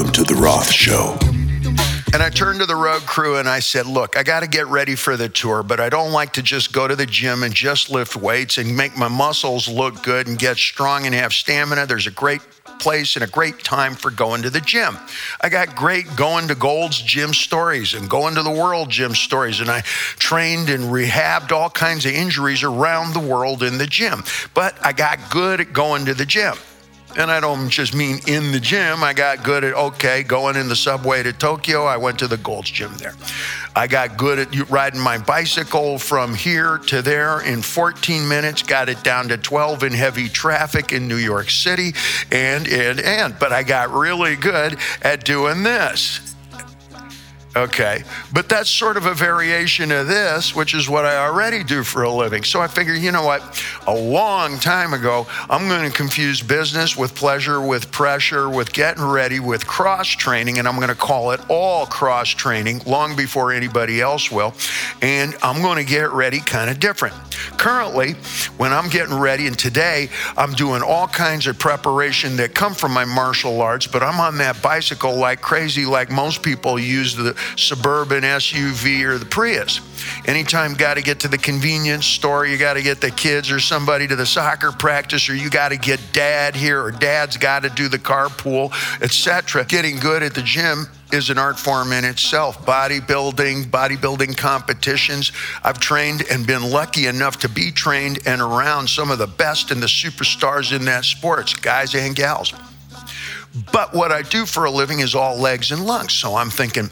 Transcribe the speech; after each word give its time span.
Welcome 0.00 0.24
to 0.24 0.34
The 0.34 0.40
Roth 0.40 0.72
Show. 0.72 1.18
And 2.14 2.22
I 2.22 2.30
turned 2.30 2.60
to 2.60 2.64
the 2.64 2.74
road 2.74 3.02
crew 3.02 3.36
and 3.36 3.46
I 3.46 3.60
said, 3.60 3.84
Look, 3.84 4.16
I 4.16 4.22
got 4.22 4.40
to 4.40 4.48
get 4.48 4.66
ready 4.68 4.94
for 4.94 5.14
the 5.14 5.28
tour, 5.28 5.62
but 5.62 5.78
I 5.78 5.90
don't 5.90 6.10
like 6.10 6.32
to 6.34 6.42
just 6.42 6.72
go 6.72 6.88
to 6.88 6.96
the 6.96 7.04
gym 7.04 7.42
and 7.42 7.52
just 7.52 7.90
lift 7.90 8.16
weights 8.16 8.56
and 8.56 8.74
make 8.74 8.96
my 8.96 9.08
muscles 9.08 9.68
look 9.68 10.02
good 10.02 10.26
and 10.26 10.38
get 10.38 10.56
strong 10.56 11.04
and 11.04 11.14
have 11.14 11.34
stamina. 11.34 11.84
There's 11.84 12.06
a 12.06 12.10
great 12.10 12.40
place 12.78 13.14
and 13.16 13.22
a 13.22 13.26
great 13.26 13.62
time 13.62 13.94
for 13.94 14.10
going 14.10 14.40
to 14.40 14.48
the 14.48 14.62
gym. 14.62 14.96
I 15.42 15.50
got 15.50 15.76
great 15.76 16.06
going 16.16 16.48
to 16.48 16.54
Gold's 16.54 17.02
Gym 17.02 17.34
stories 17.34 17.92
and 17.92 18.08
going 18.08 18.36
to 18.36 18.42
the 18.42 18.50
World 18.50 18.88
Gym 18.88 19.14
stories, 19.14 19.60
and 19.60 19.68
I 19.68 19.82
trained 19.82 20.70
and 20.70 20.84
rehabbed 20.84 21.52
all 21.52 21.68
kinds 21.68 22.06
of 22.06 22.12
injuries 22.12 22.62
around 22.62 23.12
the 23.12 23.20
world 23.20 23.62
in 23.62 23.76
the 23.76 23.86
gym. 23.86 24.24
But 24.54 24.78
I 24.82 24.94
got 24.94 25.18
good 25.30 25.60
at 25.60 25.74
going 25.74 26.06
to 26.06 26.14
the 26.14 26.24
gym. 26.24 26.54
And 27.16 27.30
I 27.30 27.40
don't 27.40 27.68
just 27.68 27.94
mean 27.94 28.20
in 28.26 28.52
the 28.52 28.60
gym. 28.60 29.02
I 29.02 29.12
got 29.12 29.42
good 29.42 29.64
at, 29.64 29.74
okay, 29.74 30.22
going 30.22 30.56
in 30.56 30.68
the 30.68 30.76
subway 30.76 31.22
to 31.22 31.32
Tokyo. 31.32 31.84
I 31.84 31.96
went 31.96 32.18
to 32.20 32.28
the 32.28 32.36
Gold's 32.36 32.70
Gym 32.70 32.92
there. 32.98 33.14
I 33.74 33.86
got 33.86 34.16
good 34.16 34.38
at 34.38 34.70
riding 34.70 35.00
my 35.00 35.18
bicycle 35.18 35.98
from 35.98 36.34
here 36.34 36.78
to 36.86 37.02
there 37.02 37.40
in 37.40 37.62
14 37.62 38.28
minutes, 38.28 38.62
got 38.62 38.88
it 38.88 39.02
down 39.02 39.28
to 39.28 39.36
12 39.36 39.82
in 39.84 39.92
heavy 39.92 40.28
traffic 40.28 40.92
in 40.92 41.08
New 41.08 41.16
York 41.16 41.50
City, 41.50 41.92
and, 42.30 42.66
and, 42.68 43.00
and. 43.00 43.38
But 43.38 43.52
I 43.52 43.62
got 43.62 43.90
really 43.90 44.36
good 44.36 44.78
at 45.02 45.24
doing 45.24 45.62
this. 45.62 46.34
Okay. 47.56 48.04
But 48.32 48.48
that's 48.48 48.70
sort 48.70 48.96
of 48.96 49.06
a 49.06 49.14
variation 49.14 49.90
of 49.90 50.06
this, 50.06 50.54
which 50.54 50.72
is 50.72 50.88
what 50.88 51.04
I 51.04 51.16
already 51.16 51.64
do 51.64 51.82
for 51.82 52.04
a 52.04 52.10
living. 52.10 52.44
So 52.44 52.60
I 52.60 52.68
figured, 52.68 52.98
you 52.98 53.10
know 53.10 53.24
what? 53.24 53.64
A 53.88 53.94
long 53.94 54.58
time 54.58 54.94
ago, 54.94 55.26
I'm 55.48 55.66
going 55.66 55.90
to 55.90 55.96
confuse 55.96 56.42
business 56.42 56.96
with 56.96 57.16
pleasure, 57.16 57.60
with 57.60 57.90
pressure, 57.90 58.48
with 58.48 58.72
getting 58.72 59.04
ready, 59.04 59.40
with 59.40 59.66
cross 59.66 60.06
training, 60.06 60.60
and 60.60 60.68
I'm 60.68 60.76
going 60.76 60.88
to 60.88 60.94
call 60.94 61.32
it 61.32 61.40
all 61.48 61.86
cross 61.86 62.28
training 62.28 62.82
long 62.86 63.16
before 63.16 63.52
anybody 63.52 64.00
else 64.00 64.30
will. 64.30 64.54
And 65.02 65.34
I'm 65.42 65.60
going 65.60 65.78
to 65.78 65.90
get 65.90 66.12
ready 66.12 66.38
kind 66.38 66.70
of 66.70 66.78
different. 66.78 67.16
Currently, 67.58 68.12
when 68.58 68.72
I'm 68.72 68.88
getting 68.88 69.18
ready, 69.18 69.48
and 69.48 69.58
today 69.58 70.08
I'm 70.36 70.52
doing 70.52 70.82
all 70.82 71.08
kinds 71.08 71.48
of 71.48 71.58
preparation 71.58 72.36
that 72.36 72.54
come 72.54 72.74
from 72.74 72.92
my 72.92 73.04
martial 73.04 73.60
arts, 73.60 73.88
but 73.88 74.04
I'm 74.04 74.20
on 74.20 74.38
that 74.38 74.62
bicycle 74.62 75.16
like 75.16 75.40
crazy, 75.40 75.84
like 75.84 76.12
most 76.12 76.44
people 76.44 76.78
use 76.78 77.16
the 77.16 77.39
suburban 77.56 78.22
SUV 78.22 79.04
or 79.04 79.18
the 79.18 79.26
Prius. 79.26 79.80
Anytime 80.26 80.72
you 80.72 80.76
got 80.76 80.94
to 80.94 81.02
get 81.02 81.20
to 81.20 81.28
the 81.28 81.38
convenience 81.38 82.06
store, 82.06 82.46
you 82.46 82.58
got 82.58 82.74
to 82.74 82.82
get 82.82 83.00
the 83.00 83.10
kids 83.10 83.50
or 83.50 83.60
somebody 83.60 84.06
to 84.06 84.16
the 84.16 84.26
soccer 84.26 84.72
practice, 84.72 85.28
or 85.28 85.34
you 85.34 85.50
got 85.50 85.70
to 85.70 85.76
get 85.76 86.00
dad 86.12 86.56
here, 86.56 86.82
or 86.82 86.90
dad's 86.90 87.36
got 87.36 87.62
to 87.62 87.70
do 87.70 87.88
the 87.88 87.98
carpool, 87.98 88.72
etc. 89.02 89.64
Getting 89.64 89.98
good 89.98 90.22
at 90.22 90.34
the 90.34 90.42
gym 90.42 90.86
is 91.12 91.30
an 91.30 91.38
art 91.38 91.58
form 91.58 91.92
in 91.92 92.04
itself. 92.04 92.64
Bodybuilding, 92.64 93.64
bodybuilding 93.64 94.36
competitions. 94.36 95.32
I've 95.62 95.80
trained 95.80 96.24
and 96.30 96.46
been 96.46 96.70
lucky 96.70 97.06
enough 97.06 97.38
to 97.40 97.48
be 97.48 97.70
trained 97.70 98.20
and 98.26 98.40
around 98.40 98.88
some 98.88 99.10
of 99.10 99.18
the 99.18 99.26
best 99.26 99.70
and 99.70 99.82
the 99.82 99.86
superstars 99.86 100.74
in 100.74 100.84
that 100.86 101.04
sports, 101.04 101.54
guys 101.54 101.94
and 101.94 102.14
gals. 102.14 102.52
But 103.72 103.92
what 103.92 104.12
I 104.12 104.22
do 104.22 104.46
for 104.46 104.64
a 104.64 104.70
living 104.70 105.00
is 105.00 105.14
all 105.14 105.36
legs 105.36 105.72
and 105.72 105.84
lungs. 105.84 106.12
So 106.12 106.36
I'm 106.36 106.50
thinking, 106.50 106.88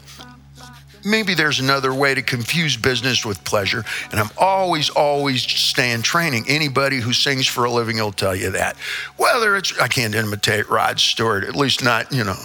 maybe 1.05 1.33
there's 1.33 1.59
another 1.59 1.93
way 1.93 2.15
to 2.15 2.21
confuse 2.21 2.77
business 2.77 3.25
with 3.25 3.43
pleasure. 3.43 3.83
And 4.11 4.19
I'm 4.19 4.29
always, 4.37 4.89
always 4.89 5.41
staying 5.41 6.01
training. 6.01 6.45
Anybody 6.47 6.99
who 6.99 7.13
sings 7.13 7.47
for 7.47 7.65
a 7.65 7.71
living 7.71 7.97
will 7.97 8.11
tell 8.11 8.35
you 8.35 8.51
that. 8.51 8.77
Whether 9.17 9.55
it's, 9.55 9.77
I 9.79 9.87
can't 9.87 10.15
imitate 10.15 10.69
Rod 10.69 10.99
Stewart, 10.99 11.43
at 11.43 11.55
least 11.55 11.83
not, 11.83 12.11
you 12.11 12.23
know, 12.23 12.37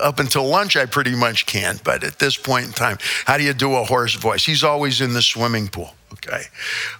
up 0.00 0.18
until 0.18 0.46
lunch, 0.46 0.76
I 0.76 0.86
pretty 0.86 1.14
much 1.14 1.46
can. 1.46 1.80
But 1.84 2.04
at 2.04 2.18
this 2.18 2.36
point 2.36 2.66
in 2.66 2.72
time, 2.72 2.98
how 3.24 3.36
do 3.36 3.44
you 3.44 3.52
do 3.52 3.74
a 3.74 3.84
hoarse 3.84 4.14
voice? 4.14 4.44
He's 4.44 4.64
always 4.64 5.00
in 5.00 5.12
the 5.12 5.22
swimming 5.22 5.68
pool. 5.68 5.94
Okay. 6.12 6.42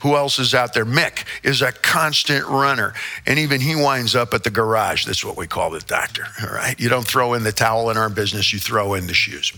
Who 0.00 0.16
else 0.16 0.38
is 0.38 0.54
out 0.54 0.75
there? 0.75 0.86
Mick 0.86 1.25
is 1.42 1.62
a 1.62 1.70
constant 1.70 2.47
runner. 2.47 2.94
And 3.26 3.38
even 3.38 3.60
he 3.60 3.76
winds 3.76 4.16
up 4.16 4.34
at 4.34 4.42
the 4.42 4.50
garage. 4.50 5.04
That's 5.04 5.25
what 5.25 5.36
we 5.36 5.47
call 5.47 5.70
the 5.70 5.81
doctor. 5.81 6.25
All 6.42 6.52
right. 6.52 6.78
You 6.81 6.88
don't 6.88 7.06
throw 7.06 7.34
in 7.34 7.44
the 7.44 7.52
towel 7.52 7.91
in 7.91 7.97
our 7.97 8.08
business, 8.08 8.52
you 8.52 8.58
throw 8.58 8.94
in 8.94 9.06
the 9.06 9.14
shoes. 9.14 9.52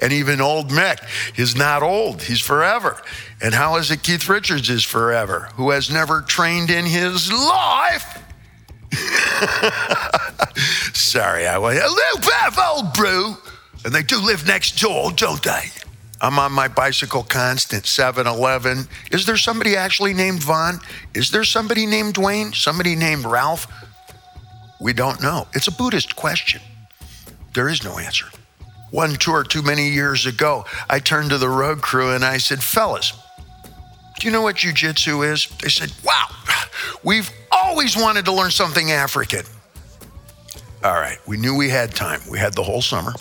And 0.00 0.12
even 0.12 0.40
old 0.40 0.70
Mick 0.70 0.98
is 1.38 1.56
not 1.56 1.82
old, 1.82 2.22
he's 2.22 2.40
forever. 2.40 3.00
And 3.42 3.54
how 3.54 3.76
is 3.76 3.90
it 3.90 4.02
Keith 4.02 4.28
Richards 4.28 4.68
is 4.68 4.84
forever, 4.84 5.48
who 5.54 5.70
has 5.70 5.90
never 5.90 6.22
trained 6.22 6.70
in 6.70 6.84
his 6.84 7.32
life? 7.32 8.22
Sorry, 10.94 11.46
I 11.46 11.58
was 11.58 11.76
a 11.76 11.88
little 11.88 12.20
bit 12.20 12.46
of 12.48 12.58
old 12.58 12.92
brew. 12.92 13.36
And 13.84 13.94
they 13.94 14.02
do 14.02 14.18
live 14.18 14.46
next 14.46 14.78
door, 14.78 15.10
don't 15.12 15.42
they? 15.42 15.70
I'm 16.20 16.38
on 16.38 16.52
my 16.52 16.68
bicycle 16.68 17.22
constant, 17.22 17.86
7 17.86 18.26
Eleven. 18.26 18.86
Is 19.10 19.24
there 19.24 19.38
somebody 19.38 19.74
actually 19.74 20.12
named 20.12 20.42
Vaughn? 20.42 20.80
Is 21.14 21.30
there 21.30 21.44
somebody 21.44 21.86
named 21.86 22.14
Dwayne? 22.14 22.54
Somebody 22.54 22.94
named 22.94 23.24
Ralph? 23.24 23.66
We 24.80 24.92
don't 24.92 25.22
know. 25.22 25.46
It's 25.54 25.66
a 25.66 25.72
Buddhist 25.72 26.16
question. 26.16 26.60
There 27.54 27.68
is 27.68 27.82
no 27.82 27.98
answer 27.98 28.26
one 28.90 29.14
tour 29.14 29.44
too 29.44 29.62
many 29.62 29.88
years 29.90 30.26
ago, 30.26 30.64
I 30.88 30.98
turned 30.98 31.30
to 31.30 31.38
the 31.38 31.48
road 31.48 31.82
crew 31.82 32.12
and 32.12 32.24
I 32.24 32.38
said, 32.38 32.62
Fellas, 32.62 33.12
do 34.18 34.26
you 34.26 34.32
know 34.32 34.42
what 34.42 34.56
jujitsu 34.56 35.30
is? 35.32 35.46
They 35.62 35.68
said, 35.68 35.92
Wow, 36.04 36.26
we've 37.02 37.30
always 37.50 37.96
wanted 37.96 38.24
to 38.26 38.32
learn 38.32 38.50
something 38.50 38.90
African. 38.90 39.44
All 40.82 40.94
right, 40.94 41.18
we 41.26 41.36
knew 41.36 41.56
we 41.56 41.68
had 41.68 41.94
time. 41.94 42.20
We 42.30 42.38
had 42.38 42.54
the 42.54 42.62
whole 42.62 42.82
summer. 42.82 43.12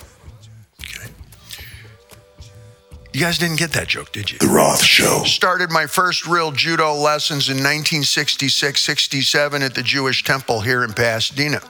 Okay. 0.82 1.10
You 3.14 3.22
guys 3.22 3.38
didn't 3.38 3.60
get 3.60 3.72
that 3.74 3.88
joke, 3.88 4.12
did 4.12 4.32
you? 4.32 4.38
The 4.40 4.48
Roth 4.48 4.82
Show. 4.82 5.24
Started 5.26 5.70
my 5.70 5.86
first 5.86 6.26
real 6.26 6.52
judo 6.52 6.94
lessons 6.94 7.50
in 7.50 7.56
1966 7.56 8.82
67 8.82 9.62
at 9.62 9.76
the 9.76 9.84
Jewish 9.84 10.24
Temple 10.24 10.62
here 10.62 10.84
in 10.84 10.94
Pasadena. 10.94 11.62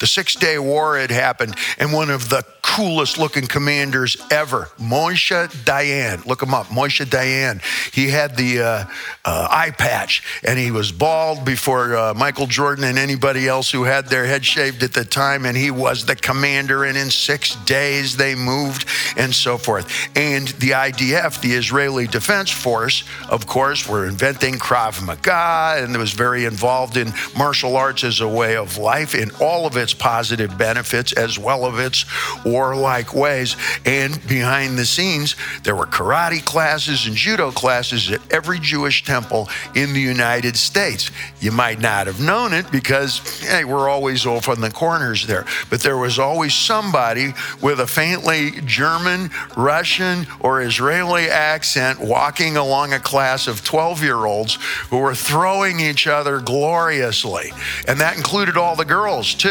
The 0.00 0.06
Six 0.06 0.34
Day 0.34 0.58
War 0.58 0.98
had 0.98 1.10
happened, 1.10 1.56
and 1.78 1.92
one 1.92 2.10
of 2.10 2.28
the 2.28 2.44
coolest 2.62 3.18
looking 3.18 3.46
commanders 3.46 4.16
ever, 4.30 4.68
Moshe 4.78 5.48
Dayan. 5.64 6.24
Look 6.26 6.42
him 6.42 6.52
up, 6.52 6.66
Moshe 6.66 7.04
Dayan. 7.04 7.62
He 7.94 8.08
had 8.08 8.36
the 8.36 8.60
uh, 8.60 8.84
uh, 9.24 9.48
eye 9.50 9.70
patch, 9.70 10.22
and 10.44 10.58
he 10.58 10.70
was 10.70 10.92
bald 10.92 11.44
before 11.44 11.96
uh, 11.96 12.14
Michael 12.14 12.46
Jordan 12.46 12.84
and 12.84 12.98
anybody 12.98 13.48
else 13.48 13.70
who 13.70 13.84
had 13.84 14.06
their 14.06 14.26
head 14.26 14.44
shaved 14.44 14.82
at 14.82 14.92
the 14.92 15.04
time, 15.04 15.46
and 15.46 15.56
he 15.56 15.70
was 15.70 16.04
the 16.04 16.14
commander. 16.14 16.84
And 16.84 16.96
in 16.96 17.10
six 17.10 17.56
days, 17.64 18.16
they 18.16 18.34
moved 18.34 18.86
and 19.16 19.34
so 19.34 19.56
forth. 19.56 19.86
And 20.16 20.48
the 20.48 20.70
IDF, 20.70 21.40
the 21.40 21.52
Israeli 21.52 22.06
Defense 22.06 22.50
Force, 22.50 23.02
of 23.28 23.46
course, 23.46 23.88
were 23.88 24.06
inventing 24.06 24.54
Krav 24.54 25.04
Maga, 25.04 25.82
and 25.82 25.96
was 25.96 26.12
very 26.12 26.44
involved 26.44 26.96
in 26.96 27.12
martial 27.36 27.76
arts 27.76 28.04
as 28.04 28.20
a 28.20 28.28
way 28.28 28.56
of 28.56 28.78
life 28.78 29.14
in 29.14 29.30
all 29.40 29.57
of 29.66 29.76
its 29.76 29.94
positive 29.94 30.56
benefits 30.56 31.12
as 31.12 31.38
well 31.38 31.66
as 31.66 31.86
its 31.86 32.44
warlike 32.44 33.14
ways. 33.14 33.56
And 33.84 34.26
behind 34.28 34.78
the 34.78 34.86
scenes, 34.86 35.36
there 35.62 35.76
were 35.76 35.86
karate 35.86 36.44
classes 36.44 37.06
and 37.06 37.16
judo 37.16 37.50
classes 37.50 38.10
at 38.10 38.20
every 38.32 38.58
Jewish 38.58 39.04
temple 39.04 39.48
in 39.74 39.92
the 39.92 40.00
United 40.00 40.56
States. 40.56 41.10
You 41.40 41.52
might 41.52 41.80
not 41.80 42.06
have 42.06 42.20
known 42.20 42.52
it 42.52 42.70
because 42.70 43.18
hey, 43.40 43.64
we're 43.64 43.88
always 43.88 44.26
off 44.26 44.48
on 44.48 44.60
the 44.60 44.70
corners 44.70 45.26
there, 45.26 45.44
but 45.70 45.80
there 45.80 45.98
was 45.98 46.18
always 46.18 46.54
somebody 46.54 47.32
with 47.62 47.80
a 47.80 47.86
faintly 47.86 48.52
German, 48.64 49.30
Russian, 49.56 50.26
or 50.40 50.62
Israeli 50.62 51.28
accent 51.28 52.00
walking 52.00 52.56
along 52.56 52.92
a 52.92 53.00
class 53.00 53.46
of 53.48 53.64
12 53.64 54.02
year 54.02 54.26
olds 54.26 54.58
who 54.90 54.98
were 54.98 55.14
throwing 55.14 55.80
each 55.80 56.06
other 56.06 56.40
gloriously. 56.40 57.52
And 57.86 58.00
that 58.00 58.16
included 58.16 58.56
all 58.56 58.76
the 58.76 58.84
girls, 58.84 59.34
too. 59.34 59.47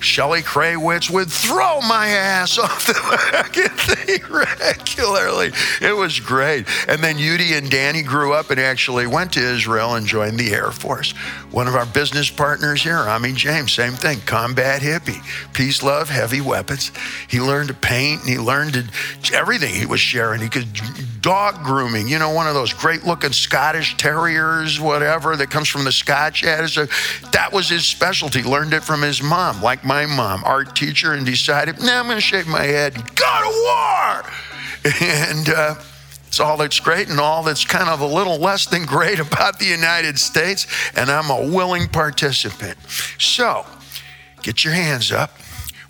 Shelly 0.00 0.42
Krawitz 0.42 1.10
would 1.10 1.30
throw 1.30 1.80
my 1.80 2.08
ass 2.08 2.58
off 2.58 2.86
the 2.86 2.94
fucking 2.94 3.76
thing 3.76 4.20
regularly. 4.30 5.52
It 5.80 5.96
was 5.96 6.20
great. 6.20 6.66
And 6.88 7.02
then 7.02 7.16
Yudi 7.16 7.56
and 7.56 7.70
Danny 7.70 8.02
grew 8.02 8.32
up 8.32 8.50
and 8.50 8.60
actually 8.60 9.06
went 9.06 9.32
to 9.32 9.40
Israel 9.40 9.94
and 9.94 10.06
joined 10.06 10.38
the 10.38 10.52
Air 10.52 10.70
Force. 10.70 11.12
One 11.50 11.68
of 11.68 11.74
our 11.74 11.86
business 11.86 12.30
partners 12.30 12.82
here, 12.82 12.96
Ami 12.96 13.32
James, 13.32 13.72
same 13.72 13.92
thing, 13.92 14.20
combat 14.20 14.82
hippie, 14.82 15.22
peace, 15.52 15.82
love, 15.82 16.08
heavy 16.08 16.40
weapons. 16.40 16.92
He 17.28 17.40
learned 17.40 17.68
to 17.68 17.74
paint 17.74 18.20
and 18.20 18.30
he 18.30 18.38
learned 18.38 18.74
to, 18.74 19.36
everything 19.36 19.74
he 19.74 19.86
was 19.86 20.00
sharing. 20.00 20.40
He 20.40 20.48
could 20.48 20.68
dog 21.20 21.62
grooming, 21.62 22.08
you 22.08 22.18
know, 22.18 22.30
one 22.30 22.46
of 22.48 22.54
those 22.54 22.72
great 22.72 23.04
looking 23.04 23.32
Scottish 23.32 23.96
terriers, 23.96 24.80
whatever, 24.80 25.36
that 25.36 25.50
comes 25.50 25.68
from 25.68 25.84
the 25.84 25.92
Scotch. 25.92 26.42
That 26.42 27.50
was 27.52 27.68
his 27.68 27.84
specialty. 27.84 28.42
Learned 28.42 28.74
it 28.74 28.82
from 28.82 29.02
his 29.02 29.22
mom, 29.22 29.39
like 29.62 29.84
my 29.84 30.06
mom, 30.06 30.42
art 30.44 30.76
teacher, 30.76 31.12
and 31.14 31.24
decided, 31.24 31.80
nah, 31.80 32.00
I'm 32.00 32.06
going 32.06 32.16
to 32.16 32.20
shave 32.20 32.46
my 32.46 32.62
head. 32.62 32.94
Go 32.94 33.38
to 33.42 33.50
war! 33.66 34.32
And 34.82 35.50
uh, 35.50 35.74
it's 36.26 36.38
all 36.40 36.56
that's 36.56 36.78
great 36.80 37.08
and 37.10 37.18
all 37.18 37.42
that's 37.42 37.64
kind 37.64 37.88
of 37.88 38.00
a 38.00 38.06
little 38.06 38.38
less 38.38 38.64
than 38.66 38.84
great 38.86 39.18
about 39.26 39.58
the 39.58 39.66
United 39.66 40.18
States. 40.18 40.66
And 40.94 41.10
I'm 41.10 41.28
a 41.28 41.52
willing 41.52 41.88
participant. 41.88 42.78
So 43.18 43.66
get 44.42 44.64
your 44.64 44.72
hands 44.72 45.10
up. 45.10 45.32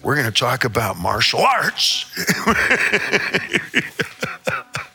we're 0.02 0.14
going 0.16 0.26
to 0.26 0.32
talk 0.32 0.64
about 0.64 0.96
martial 0.96 1.40
arts. 1.40 2.06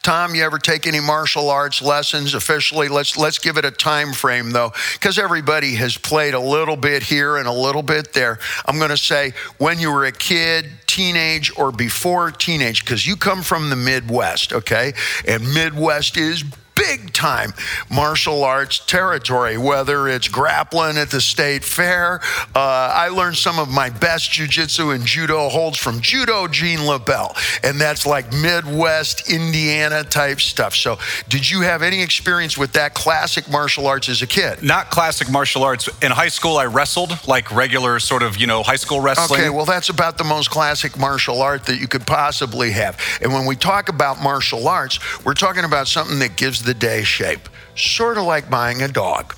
Tom, 0.06 0.36
you 0.36 0.44
ever 0.44 0.60
take 0.60 0.86
any 0.86 1.00
martial 1.00 1.50
arts 1.50 1.82
lessons 1.82 2.36
officially? 2.36 2.90
Let's 2.90 3.18
let's 3.18 3.40
give 3.40 3.58
it 3.58 3.66
a 3.66 3.72
time 3.72 4.14
frame 4.14 4.52
though, 4.52 4.72
because 4.94 5.18
everybody 5.18 5.74
has 5.78 5.98
played 5.98 6.36
a 6.36 6.40
little 6.40 6.76
bit 6.76 7.02
here 7.02 7.38
and 7.38 7.48
a 7.48 7.52
little 7.52 7.82
bit 7.82 8.14
there. 8.14 8.38
I'm 8.68 8.78
going 8.78 8.92
to 8.92 8.98
say 8.98 9.34
when 9.58 9.80
you 9.80 9.92
were 9.92 10.06
a 10.06 10.12
kid, 10.12 10.68
teenage, 10.86 11.52
or 11.58 11.72
before 11.72 12.30
teenage, 12.30 12.86
because 12.86 13.08
you 13.08 13.16
come 13.16 13.42
from 13.42 13.72
the 13.72 13.76
Midwest, 13.76 14.54
okay? 14.54 14.94
And 15.28 15.42
Midwest 15.56 16.18
is 16.18 16.44
big 16.86 17.14
time 17.14 17.54
martial 17.90 18.44
arts 18.44 18.80
territory, 18.80 19.58
whether 19.58 20.08
it's 20.08 20.28
grappling 20.28 20.98
at 20.98 21.10
the 21.10 21.22
state 21.22 21.64
fair. 21.64 22.20
Uh, 22.56 22.92
I 22.94 23.10
learned 23.10 23.38
some 23.38 23.60
of 23.60 23.70
my 23.70 23.90
best 23.90 24.32
jujitsu 24.32 24.94
and 24.94 25.06
judo 25.06 25.50
holds 25.50 25.78
from 25.78 26.00
Judo 26.00 26.48
Gene 26.48 26.80
LeBell, 26.80 27.36
and 27.64 27.80
that's 27.80 28.06
like 28.06 28.32
Midwest 28.34 29.32
Indiana 29.32 30.04
type 30.04 30.40
stuff. 30.42 30.76
So, 30.76 30.98
did 31.28 31.50
you 31.50 31.62
have 31.62 31.82
any 31.82 32.02
experience 32.02 32.58
with 32.58 32.74
that 32.74 32.94
classic 32.94 33.50
martial 33.50 33.88
arts 33.88 34.10
as 34.10 34.22
a 34.22 34.28
kid? 34.28 34.62
Not 34.62 34.90
classic 34.90 35.30
martial 35.30 35.64
arts. 35.64 35.90
In 36.04 36.12
high 36.12 36.28
school, 36.28 36.58
I 36.58 36.66
wrestled 36.66 37.28
like 37.28 37.52
regular 37.52 38.00
sort 38.00 38.22
of, 38.22 38.38
you 38.38 38.48
know, 38.48 38.62
high 38.64 38.76
school 38.76 39.02
wrestling. 39.02 39.42
Okay, 39.42 39.50
well, 39.50 39.66
that's 39.66 39.90
about 39.90 40.18
the 40.18 40.24
most 40.24 40.52
classic 40.52 40.98
martial 41.00 41.42
art 41.42 41.66
that 41.66 41.80
you 41.80 41.88
could 41.88 42.06
possibly 42.06 42.72
have. 42.72 43.00
And 43.22 43.34
when 43.34 43.46
we 43.46 43.56
talk 43.56 43.90
about 43.90 44.22
martial 44.22 44.68
arts, 44.68 45.00
we're 45.26 45.34
talking 45.34 45.64
about 45.64 45.88
something 45.88 46.20
that 46.20 46.36
gives 46.36 46.62
the 46.62 46.75
day 46.80 47.04
shape, 47.04 47.50
sort 47.76 48.18
of 48.18 48.24
like 48.24 48.50
buying 48.50 48.82
a 48.82 48.88
dog. 48.88 49.36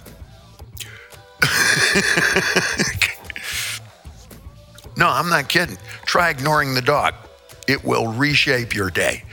no, 4.98 5.07
I'm 5.07 5.30
not 5.30 5.50
kidding. 5.50 5.78
Try 6.06 6.30
ignoring 6.30 6.74
the 6.74 6.81
dog, 6.81 7.13
it 7.68 7.84
will 7.84 8.07
reshape 8.07 8.74
your 8.74 8.89
day. 8.89 9.24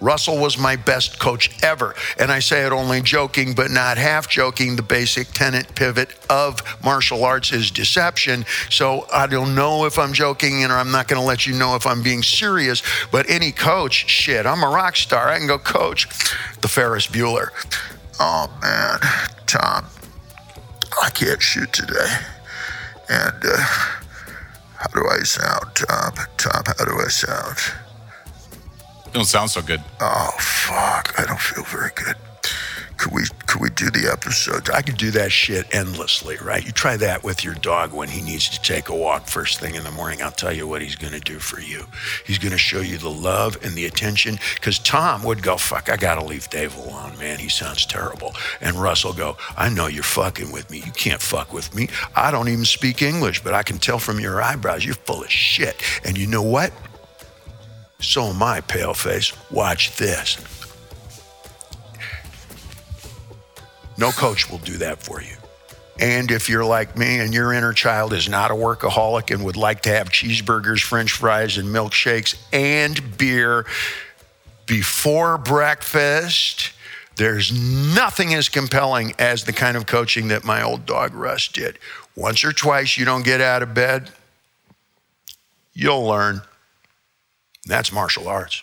Russell 0.00 0.38
was 0.38 0.58
my 0.58 0.76
best 0.76 1.18
coach 1.18 1.62
ever. 1.62 1.94
And 2.18 2.32
I 2.32 2.38
say 2.38 2.64
it 2.64 2.72
only 2.72 3.02
joking, 3.02 3.54
but 3.54 3.70
not 3.70 3.98
half 3.98 4.28
joking. 4.28 4.76
The 4.76 4.82
basic 4.82 5.28
tenet 5.28 5.74
pivot 5.74 6.14
of 6.28 6.62
martial 6.82 7.24
arts 7.24 7.52
is 7.52 7.70
deception. 7.70 8.44
So 8.70 9.06
I 9.12 9.26
don't 9.26 9.54
know 9.54 9.84
if 9.84 9.98
I'm 9.98 10.12
joking 10.12 10.64
and 10.64 10.72
I'm 10.72 10.90
not 10.90 11.08
going 11.08 11.20
to 11.20 11.26
let 11.26 11.46
you 11.46 11.54
know 11.54 11.76
if 11.76 11.86
I'm 11.86 12.02
being 12.02 12.22
serious. 12.22 12.82
But 13.10 13.28
any 13.28 13.52
coach, 13.52 14.08
shit, 14.08 14.46
I'm 14.46 14.62
a 14.62 14.68
rock 14.68 14.96
star. 14.96 15.28
I 15.28 15.38
can 15.38 15.46
go 15.46 15.58
coach 15.58 16.08
the 16.60 16.68
Ferris 16.68 17.06
Bueller. 17.06 17.48
Oh, 18.18 18.52
man, 18.60 18.98
Tom, 19.46 19.86
I 21.02 21.10
can't 21.10 21.40
shoot 21.40 21.72
today. 21.72 22.16
And 23.08 23.44
uh, 23.44 23.56
how 24.76 24.88
do 24.94 25.02
I 25.10 25.22
sound, 25.24 25.74
Tom? 25.74 26.12
Tom, 26.36 26.62
how 26.66 26.84
do 26.84 27.00
I 27.00 27.08
sound? 27.08 27.89
Don't 29.12 29.24
sound 29.24 29.50
so 29.50 29.60
good. 29.60 29.82
Oh 30.00 30.30
fuck! 30.38 31.14
I 31.18 31.24
don't 31.26 31.40
feel 31.40 31.64
very 31.64 31.90
good. 31.94 32.14
Could 32.96 33.12
we 33.12 33.22
could 33.46 33.60
we 33.60 33.70
do 33.70 33.90
the 33.90 34.10
episode? 34.12 34.70
I 34.70 34.82
could 34.82 34.98
do 34.98 35.10
that 35.12 35.32
shit 35.32 35.66
endlessly, 35.74 36.36
right? 36.42 36.64
You 36.64 36.70
try 36.70 36.96
that 36.98 37.24
with 37.24 37.42
your 37.42 37.54
dog 37.54 37.92
when 37.92 38.08
he 38.08 38.20
needs 38.20 38.48
to 38.50 38.60
take 38.60 38.88
a 38.88 38.94
walk 38.94 39.26
first 39.26 39.58
thing 39.58 39.74
in 39.74 39.82
the 39.84 39.90
morning. 39.90 40.22
I'll 40.22 40.30
tell 40.30 40.52
you 40.52 40.68
what 40.68 40.82
he's 40.82 40.96
going 40.96 41.14
to 41.14 41.20
do 41.20 41.38
for 41.38 41.60
you. 41.60 41.86
He's 42.26 42.38
going 42.38 42.52
to 42.52 42.58
show 42.58 42.80
you 42.80 42.98
the 42.98 43.10
love 43.10 43.58
and 43.64 43.74
the 43.74 43.86
attention. 43.86 44.38
Because 44.54 44.78
Tom 44.78 45.24
would 45.24 45.42
go, 45.42 45.56
"Fuck, 45.56 45.90
I 45.90 45.96
got 45.96 46.16
to 46.16 46.24
leave 46.24 46.48
Dave 46.50 46.76
alone, 46.76 47.18
man. 47.18 47.38
He 47.38 47.48
sounds 47.48 47.86
terrible." 47.86 48.34
And 48.60 48.76
Russell 48.76 49.12
go, 49.12 49.36
"I 49.56 49.70
know 49.70 49.86
you're 49.88 50.02
fucking 50.02 50.52
with 50.52 50.70
me. 50.70 50.82
You 50.84 50.92
can't 50.92 51.22
fuck 51.22 51.52
with 51.52 51.74
me. 51.74 51.88
I 52.14 52.30
don't 52.30 52.48
even 52.48 52.64
speak 52.64 53.02
English, 53.02 53.42
but 53.42 53.54
I 53.54 53.64
can 53.64 53.78
tell 53.78 53.98
from 53.98 54.20
your 54.20 54.40
eyebrows 54.40 54.84
you're 54.84 54.94
full 54.94 55.24
of 55.24 55.30
shit. 55.30 55.82
And 56.04 56.16
you 56.16 56.28
know 56.28 56.42
what?" 56.42 56.72
So 58.00 58.24
am 58.24 58.42
I, 58.42 58.60
paleface. 58.60 59.36
Watch 59.50 59.96
this. 59.96 60.38
No 63.98 64.10
coach 64.12 64.50
will 64.50 64.58
do 64.58 64.78
that 64.78 65.02
for 65.02 65.20
you. 65.20 65.36
And 66.00 66.30
if 66.30 66.48
you're 66.48 66.64
like 66.64 66.96
me 66.96 67.18
and 67.18 67.34
your 67.34 67.52
inner 67.52 67.74
child 67.74 68.14
is 68.14 68.26
not 68.26 68.50
a 68.50 68.54
workaholic 68.54 69.32
and 69.32 69.44
would 69.44 69.58
like 69.58 69.82
to 69.82 69.90
have 69.90 70.08
cheeseburgers, 70.08 70.80
french 70.80 71.12
fries, 71.12 71.58
and 71.58 71.68
milkshakes 71.68 72.36
and 72.54 73.18
beer 73.18 73.66
before 74.64 75.36
breakfast, 75.36 76.72
there's 77.16 77.52
nothing 77.94 78.32
as 78.32 78.48
compelling 78.48 79.12
as 79.18 79.44
the 79.44 79.52
kind 79.52 79.76
of 79.76 79.84
coaching 79.84 80.28
that 80.28 80.42
my 80.42 80.62
old 80.62 80.86
dog 80.86 81.12
Russ 81.12 81.48
did. 81.48 81.78
Once 82.16 82.42
or 82.44 82.52
twice 82.52 82.96
you 82.96 83.04
don't 83.04 83.24
get 83.24 83.42
out 83.42 83.62
of 83.62 83.74
bed, 83.74 84.10
you'll 85.74 86.06
learn. 86.06 86.40
That's 87.70 87.92
martial 87.92 88.28
arts. 88.28 88.62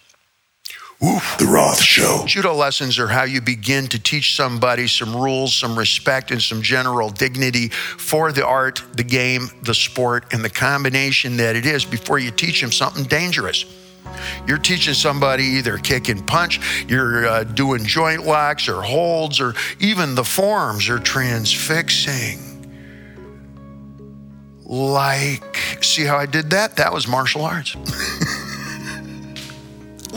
Oof, 1.01 1.38
The 1.38 1.45
Roth 1.45 1.80
Show. 1.80 2.24
Judo 2.25 2.54
lessons 2.54 2.98
are 2.98 3.07
how 3.07 3.24
you 3.24 3.39
begin 3.39 3.88
to 3.88 4.00
teach 4.00 4.36
somebody 4.36 4.88
some 4.88 5.15
rules, 5.15 5.56
some 5.56 5.77
respect, 5.77 6.31
and 6.31 6.42
some 6.42 6.62
general 6.63 7.09
dignity 7.09 7.69
for 7.69 8.31
the 8.31 8.45
art, 8.45 8.83
the 8.94 9.04
game, 9.04 9.50
the 9.62 9.75
sport, 9.75 10.33
and 10.33 10.44
the 10.44 10.50
combination 10.50 11.38
that 11.38 11.56
it 11.56 11.68
is 11.68 11.86
before 11.86 12.18
you 12.18 12.31
teach 12.31 12.59
them 12.62 12.71
something 12.71 13.04
dangerous. 13.04 13.65
You're 14.48 14.57
teaching 14.57 14.95
somebody 14.95 15.44
either 15.44 15.77
kick 15.77 16.09
and 16.09 16.25
punch, 16.25 16.86
you're 16.89 17.27
uh, 17.27 17.44
doing 17.44 17.86
joint 17.86 18.25
locks 18.25 18.68
or 18.68 18.81
holds, 18.81 19.39
or 19.39 19.54
even 19.80 20.15
the 20.15 20.24
forms 20.24 20.89
or 20.89 20.98
transfixing. 20.98 22.39
Like, 24.65 25.57
see 25.81 26.04
how 26.04 26.18
I 26.18 26.25
did 26.25 26.50
that? 26.50 26.75
That 26.77 26.92
was 26.92 27.07
martial 27.07 27.44
arts. 27.44 27.77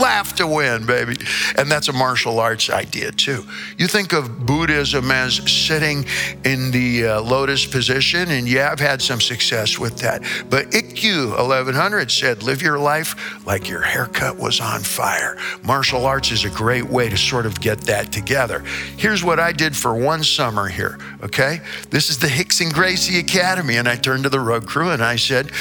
laugh 0.01 0.35
to 0.37 0.47
win, 0.47 0.87
baby. 0.87 1.17
And 1.57 1.71
that's 1.71 1.89
a 1.89 1.93
martial 1.93 2.41
arts 2.41 2.69
idea 2.69 3.13
too. 3.13 3.45
You 3.79 3.87
think 3.87 4.13
of 4.13 4.45
Buddhism 4.45 5.11
as 5.11 5.37
sitting 5.51 6.05
in 6.45 6.71
the 6.71 7.07
uh, 7.07 7.21
lotus 7.21 7.65
position, 7.67 8.31
and 8.31 8.49
yeah, 8.49 8.71
I've 8.71 8.81
had 8.81 9.01
some 9.01 9.21
success 9.21 9.79
with 9.79 9.99
that. 9.99 10.23
But 10.51 10.71
Ikkyu 10.71 11.31
1100 11.31 12.11
said, 12.11 12.43
live 12.43 12.63
your 12.63 12.79
life 12.79 13.47
like 13.47 13.69
your 13.69 13.83
haircut 13.83 14.39
was 14.39 14.61
on 14.61 14.81
fire. 14.81 15.39
Martial 15.63 16.05
arts 16.05 16.31
is 16.31 16.45
a 16.45 16.51
great 16.51 16.85
way 16.85 17.09
to 17.09 17.17
sort 17.17 17.47
of 17.47 17.61
get 17.61 17.81
that 17.83 18.13
together. 18.13 18.61
Here's 18.97 19.23
what 19.23 19.39
I 19.39 19.53
did 19.53 19.77
for 19.77 19.95
one 19.95 20.25
summer 20.25 20.69
here, 20.69 20.99
okay? 21.23 21.61
This 21.91 22.11
is 22.11 22.19
the 22.19 22.29
Rickson 22.29 22.73
Gracie 22.73 23.19
Academy, 23.19 23.77
and 23.77 23.89
I 23.89 23.97
turned 23.97 24.25
to 24.25 24.29
the 24.29 24.41
road 24.41 24.67
crew 24.67 24.91
and 24.91 25.05
I 25.05 25.17
said, 25.17 25.53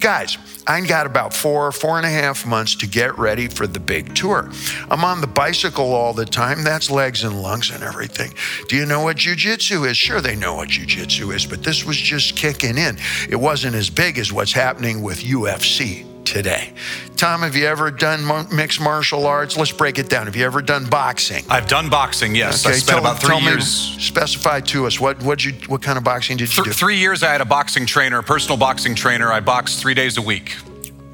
guys, 0.00 0.38
I 0.66 0.80
got 0.80 1.06
about 1.06 1.34
four, 1.34 1.70
four 1.72 1.98
and 1.98 2.06
a 2.06 2.10
half 2.10 2.46
months 2.46 2.74
to 2.76 2.86
get 2.86 3.18
ready 3.18 3.48
for 3.48 3.66
the 3.66 3.78
big 3.78 4.14
tour. 4.14 4.50
I'm 4.90 5.04
on 5.04 5.20
the 5.20 5.26
bicycle 5.26 5.92
all 5.92 6.12
the 6.12 6.24
time. 6.24 6.64
That's 6.64 6.90
legs 6.90 7.22
and 7.22 7.42
lungs 7.42 7.70
and 7.70 7.82
everything. 7.84 8.32
Do 8.68 8.76
you 8.76 8.86
know 8.86 9.02
what 9.02 9.18
jujitsu 9.18 9.88
is? 9.88 9.96
Sure, 9.96 10.20
they 10.20 10.36
know 10.36 10.54
what 10.56 10.70
jujitsu 10.70 11.34
is, 11.34 11.46
but 11.46 11.62
this 11.62 11.84
was 11.84 11.96
just 11.96 12.36
kicking 12.36 12.78
in. 12.78 12.98
It 13.28 13.36
wasn't 13.36 13.76
as 13.76 13.90
big 13.90 14.18
as 14.18 14.32
what's 14.32 14.52
happening 14.52 15.02
with 15.02 15.18
UFC 15.18 16.09
today. 16.30 16.72
Tom, 17.16 17.42
have 17.42 17.56
you 17.56 17.66
ever 17.66 17.90
done 17.90 18.24
mixed 18.54 18.80
martial 18.80 19.26
arts? 19.26 19.56
Let's 19.56 19.72
break 19.72 19.98
it 19.98 20.08
down. 20.08 20.26
Have 20.26 20.36
you 20.36 20.44
ever 20.44 20.62
done 20.62 20.86
boxing? 20.86 21.44
I've 21.50 21.66
done 21.66 21.90
boxing. 21.90 22.34
Yes, 22.34 22.64
okay, 22.64 22.76
I 22.76 22.78
spent 22.78 22.98
tell, 23.02 23.10
about 23.10 23.20
three 23.20 23.38
years. 23.38 23.96
Me, 23.96 24.00
specify 24.00 24.60
to 24.60 24.86
us 24.86 25.00
what 25.00 25.20
what 25.22 25.44
you 25.44 25.52
what 25.66 25.82
kind 25.82 25.98
of 25.98 26.04
boxing 26.04 26.36
did 26.36 26.48
you 26.48 26.62
Th- 26.62 26.66
do? 26.66 26.72
Three 26.72 26.96
years. 26.98 27.22
I 27.22 27.32
had 27.32 27.40
a 27.40 27.44
boxing 27.44 27.84
trainer, 27.84 28.20
a 28.20 28.22
personal 28.22 28.56
boxing 28.56 28.94
trainer. 28.94 29.32
I 29.32 29.40
boxed 29.40 29.80
three 29.80 29.94
days 29.94 30.16
a 30.18 30.22
week. 30.22 30.52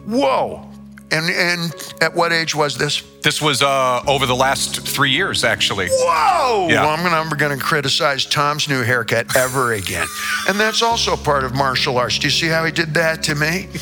Whoa! 0.05 0.69
And 1.11 1.31
and 1.31 1.75
at 2.03 2.15
what 2.15 2.33
age 2.33 2.55
was 2.55 2.77
this? 2.77 3.03
This 3.23 3.41
was 3.41 3.63
uh, 3.63 4.03
over 4.07 4.27
the 4.27 4.37
last 4.37 4.87
three 4.87 5.11
years, 5.11 5.45
actually. 5.45 5.89
Whoa! 5.91 6.69
Yeah. 6.69 6.83
Well, 6.83 6.91
I'm 6.91 7.03
gonna, 7.03 7.17
I'm 7.17 7.31
gonna 7.31 7.57
criticize 7.57 8.27
Tom's 8.27 8.69
new 8.69 8.83
haircut 8.83 9.35
ever 9.35 9.73
again, 9.73 10.07
and 10.49 10.61
that's 10.61 10.83
also 10.83 11.17
part 11.17 11.43
of 11.43 11.55
martial 11.55 11.97
arts. 11.97 12.19
Do 12.19 12.27
you 12.27 12.31
see 12.31 12.49
how 12.49 12.65
he 12.65 12.71
did 12.71 12.93
that 12.95 13.23
to 13.25 13.35
me? 13.35 13.69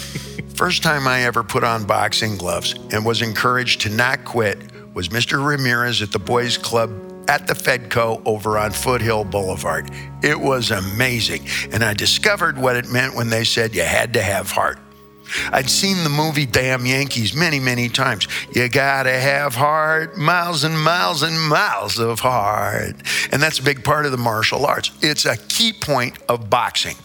First 0.54 0.84
time 0.84 1.08
I 1.08 1.22
ever 1.22 1.42
put 1.42 1.64
on 1.64 1.84
boxing 1.84 2.36
gloves 2.36 2.76
and 2.92 3.04
was 3.04 3.22
encouraged 3.22 3.80
to 3.80 3.88
not 3.88 4.24
quit 4.24 4.56
was 4.94 5.08
Mr. 5.08 5.44
Ramirez 5.44 6.00
at 6.00 6.12
the 6.12 6.18
Boys 6.20 6.56
Club 6.56 6.92
at 7.28 7.48
the 7.48 7.54
Fedco 7.54 8.22
over 8.24 8.56
on 8.56 8.70
Foothill 8.70 9.24
Boulevard. 9.24 9.90
It 10.22 10.38
was 10.38 10.70
amazing. 10.70 11.44
And 11.72 11.82
I 11.82 11.92
discovered 11.92 12.56
what 12.56 12.76
it 12.76 12.88
meant 12.88 13.16
when 13.16 13.30
they 13.30 13.42
said 13.42 13.74
you 13.74 13.82
had 13.82 14.12
to 14.12 14.22
have 14.22 14.52
heart. 14.52 14.78
I'd 15.50 15.68
seen 15.68 16.04
the 16.04 16.10
movie 16.10 16.46
Damn 16.46 16.86
Yankees 16.86 17.34
many, 17.34 17.58
many 17.58 17.88
times. 17.88 18.28
You 18.54 18.68
gotta 18.68 19.18
have 19.18 19.56
heart, 19.56 20.16
miles 20.16 20.62
and 20.62 20.80
miles 20.80 21.24
and 21.24 21.40
miles 21.48 21.98
of 21.98 22.20
heart. 22.20 22.94
And 23.32 23.42
that's 23.42 23.58
a 23.58 23.62
big 23.62 23.82
part 23.82 24.06
of 24.06 24.12
the 24.12 24.18
martial 24.18 24.66
arts. 24.66 24.92
It's 25.00 25.24
a 25.24 25.36
key 25.36 25.72
point 25.72 26.16
of 26.28 26.48
boxing. 26.48 26.96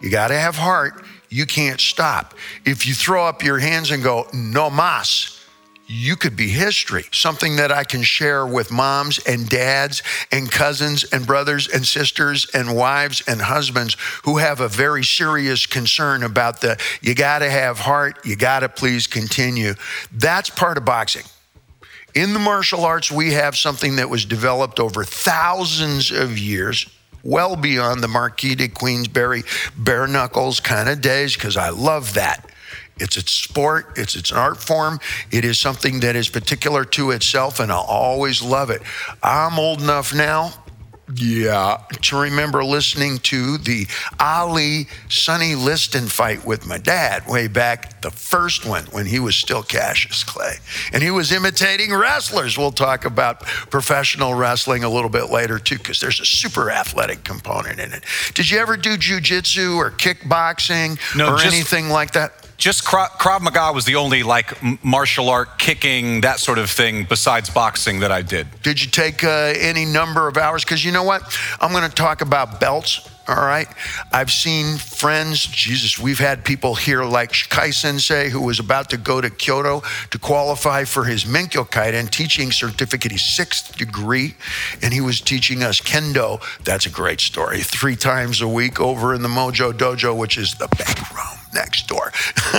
You 0.00 0.10
gotta 0.10 0.38
have 0.38 0.56
heart 0.56 1.04
you 1.28 1.46
can't 1.46 1.80
stop. 1.80 2.34
If 2.64 2.86
you 2.86 2.94
throw 2.94 3.26
up 3.26 3.42
your 3.42 3.58
hands 3.58 3.90
and 3.90 4.02
go, 4.02 4.26
no 4.32 4.70
mas, 4.70 5.36
you 5.88 6.16
could 6.16 6.36
be 6.36 6.48
history. 6.48 7.04
Something 7.12 7.56
that 7.56 7.70
I 7.70 7.84
can 7.84 8.02
share 8.02 8.46
with 8.46 8.72
moms 8.72 9.18
and 9.20 9.48
dads 9.48 10.02
and 10.32 10.50
cousins 10.50 11.04
and 11.12 11.26
brothers 11.26 11.68
and 11.68 11.86
sisters 11.86 12.46
and 12.52 12.76
wives 12.76 13.22
and 13.26 13.40
husbands 13.40 13.96
who 14.24 14.38
have 14.38 14.60
a 14.60 14.68
very 14.68 15.04
serious 15.04 15.66
concern 15.66 16.22
about 16.22 16.60
the 16.60 16.80
you 17.02 17.14
got 17.14 17.38
to 17.40 17.50
have 17.50 17.78
heart, 17.78 18.24
you 18.24 18.36
got 18.36 18.60
to 18.60 18.68
please 18.68 19.06
continue. 19.06 19.74
That's 20.12 20.50
part 20.50 20.76
of 20.76 20.84
boxing. 20.84 21.24
In 22.14 22.32
the 22.32 22.38
martial 22.38 22.84
arts, 22.84 23.12
we 23.12 23.32
have 23.32 23.56
something 23.56 23.96
that 23.96 24.08
was 24.08 24.24
developed 24.24 24.80
over 24.80 25.04
thousands 25.04 26.10
of 26.10 26.38
years 26.38 26.86
well 27.26 27.56
beyond 27.56 28.02
the 28.02 28.08
Marquis 28.08 28.54
de 28.54 28.68
Queensberry 28.68 29.42
bare 29.76 30.06
knuckles 30.06 30.60
kind 30.60 30.88
of 30.88 31.00
days 31.00 31.34
because 31.34 31.56
I 31.56 31.70
love 31.70 32.14
that. 32.14 32.50
It's 32.98 33.16
its 33.16 33.32
sport, 33.32 33.92
it's 33.96 34.16
its 34.16 34.32
art 34.32 34.56
form. 34.56 35.00
It 35.30 35.44
is 35.44 35.58
something 35.58 36.00
that 36.00 36.16
is 36.16 36.30
particular 36.30 36.84
to 36.84 37.10
itself, 37.10 37.60
and 37.60 37.70
I'll 37.70 37.80
always 37.80 38.40
love 38.40 38.70
it. 38.70 38.80
I'm 39.22 39.58
old 39.58 39.82
enough 39.82 40.14
now. 40.14 40.52
Yeah, 41.14 41.82
to 42.02 42.16
remember 42.20 42.64
listening 42.64 43.18
to 43.18 43.58
the 43.58 43.86
Ali 44.18 44.88
Sonny 45.08 45.54
Liston 45.54 46.06
fight 46.06 46.44
with 46.44 46.66
my 46.66 46.78
dad 46.78 47.28
way 47.28 47.46
back, 47.46 48.00
the 48.02 48.10
first 48.10 48.66
one 48.66 48.84
when 48.86 49.06
he 49.06 49.20
was 49.20 49.36
still 49.36 49.62
Cassius 49.62 50.24
Clay. 50.24 50.54
And 50.92 51.04
he 51.04 51.12
was 51.12 51.30
imitating 51.30 51.94
wrestlers. 51.94 52.58
We'll 52.58 52.72
talk 52.72 53.04
about 53.04 53.42
professional 53.70 54.34
wrestling 54.34 54.82
a 54.82 54.88
little 54.88 55.10
bit 55.10 55.30
later 55.30 55.60
too, 55.60 55.78
because 55.78 56.00
there's 56.00 56.18
a 56.18 56.26
super 56.26 56.72
athletic 56.72 57.22
component 57.22 57.78
in 57.78 57.92
it. 57.92 58.02
Did 58.34 58.50
you 58.50 58.58
ever 58.58 58.76
do 58.76 58.96
jujitsu 58.96 59.76
or 59.76 59.92
kickboxing 59.92 60.98
No, 61.16 61.34
or 61.34 61.38
just- 61.38 61.54
anything 61.54 61.88
like 61.88 62.12
that? 62.12 62.45
Just 62.56 62.84
Krav, 62.84 63.40
Maga 63.42 63.72
was 63.72 63.84
the 63.84 63.96
only 63.96 64.22
like 64.22 64.54
martial 64.82 65.28
art 65.28 65.58
kicking 65.58 66.22
that 66.22 66.40
sort 66.40 66.58
of 66.58 66.70
thing 66.70 67.04
besides 67.04 67.50
boxing 67.50 68.00
that 68.00 68.10
I 68.10 68.22
did. 68.22 68.46
Did 68.62 68.82
you 68.82 68.90
take 68.90 69.22
uh, 69.22 69.52
any 69.58 69.84
number 69.84 70.26
of 70.26 70.36
hours? 70.36 70.64
Because 70.64 70.84
you 70.84 70.92
know 70.92 71.02
what? 71.02 71.22
I'm 71.60 71.72
going 71.72 71.88
to 71.88 71.94
talk 71.94 72.22
about 72.22 72.60
belts. 72.60 73.10
All 73.28 73.44
right. 73.44 73.66
I've 74.12 74.30
seen 74.30 74.76
friends, 74.76 75.46
Jesus, 75.46 75.98
we've 75.98 76.20
had 76.20 76.44
people 76.44 76.76
here 76.76 77.02
like 77.02 77.32
Shikai 77.32 77.74
Sensei, 77.74 78.28
who 78.28 78.40
was 78.40 78.60
about 78.60 78.88
to 78.90 78.96
go 78.96 79.20
to 79.20 79.28
Kyoto 79.30 79.82
to 80.10 80.18
qualify 80.18 80.84
for 80.84 81.04
his 81.04 81.24
Menkyo 81.24 81.68
Kaiden 81.68 82.08
teaching 82.08 82.52
certificate. 82.52 83.10
his 83.10 83.26
sixth 83.26 83.76
degree, 83.76 84.36
and 84.80 84.94
he 84.94 85.00
was 85.00 85.20
teaching 85.20 85.64
us 85.64 85.80
Kendo. 85.80 86.40
That's 86.62 86.86
a 86.86 86.90
great 86.90 87.20
story. 87.20 87.62
Three 87.62 87.96
times 87.96 88.40
a 88.42 88.48
week 88.48 88.80
over 88.80 89.12
in 89.12 89.22
the 89.22 89.28
Mojo 89.28 89.72
Dojo, 89.72 90.16
which 90.16 90.38
is 90.38 90.54
the 90.54 90.68
back 90.68 91.12
room 91.12 91.36
next 91.56 91.88
door. 91.88 92.12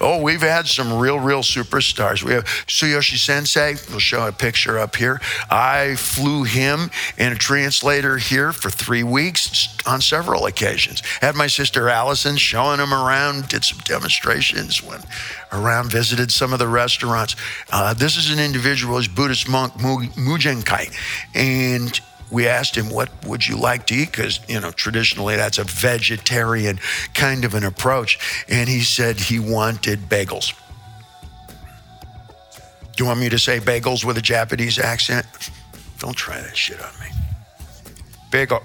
oh, 0.00 0.20
we've 0.22 0.42
had 0.42 0.66
some 0.66 0.92
real, 0.98 1.18
real 1.18 1.40
superstars. 1.40 2.22
We 2.22 2.32
have 2.34 2.44
Tsuyoshi 2.44 3.16
Sensei. 3.16 3.76
We'll 3.90 3.98
show 3.98 4.26
a 4.26 4.32
picture 4.32 4.78
up 4.78 4.94
here. 4.94 5.20
I 5.50 5.96
flew 5.96 6.44
him 6.44 6.90
and 7.18 7.34
a 7.34 7.38
translator 7.38 8.18
here 8.18 8.52
for 8.52 8.70
three 8.70 9.02
weeks 9.02 9.55
on 9.86 10.00
several 10.00 10.46
occasions. 10.46 11.00
Had 11.20 11.34
my 11.34 11.46
sister 11.46 11.88
Allison 11.88 12.36
showing 12.36 12.80
him 12.80 12.92
around, 12.92 13.48
did 13.48 13.64
some 13.64 13.78
demonstrations, 13.78 14.82
went 14.82 15.04
around, 15.52 15.90
visited 15.90 16.30
some 16.30 16.52
of 16.52 16.58
the 16.58 16.68
restaurants. 16.68 17.36
Uh, 17.70 17.94
this 17.94 18.16
is 18.16 18.30
an 18.30 18.38
individual, 18.38 18.98
he's 18.98 19.08
Buddhist 19.08 19.48
monk, 19.48 19.80
Mu- 19.80 20.08
Mujenkai. 20.16 20.92
And 21.34 22.00
we 22.30 22.48
asked 22.48 22.76
him, 22.76 22.90
What 22.90 23.10
would 23.26 23.46
you 23.46 23.56
like 23.56 23.86
to 23.86 23.94
eat? 23.94 24.10
Because, 24.10 24.40
you 24.48 24.60
know, 24.60 24.70
traditionally 24.70 25.36
that's 25.36 25.58
a 25.58 25.64
vegetarian 25.64 26.78
kind 27.14 27.44
of 27.44 27.54
an 27.54 27.64
approach. 27.64 28.18
And 28.48 28.68
he 28.68 28.80
said 28.80 29.20
he 29.20 29.38
wanted 29.38 30.08
bagels. 30.08 30.52
Do 32.96 33.04
you 33.04 33.08
want 33.08 33.20
me 33.20 33.28
to 33.28 33.38
say 33.38 33.60
bagels 33.60 34.04
with 34.04 34.16
a 34.16 34.22
Japanese 34.22 34.78
accent? 34.78 35.26
Don't 35.98 36.16
try 36.16 36.40
that 36.40 36.56
shit 36.56 36.80
on 36.80 36.92
me. 37.00 37.06
Bagel. 38.30 38.62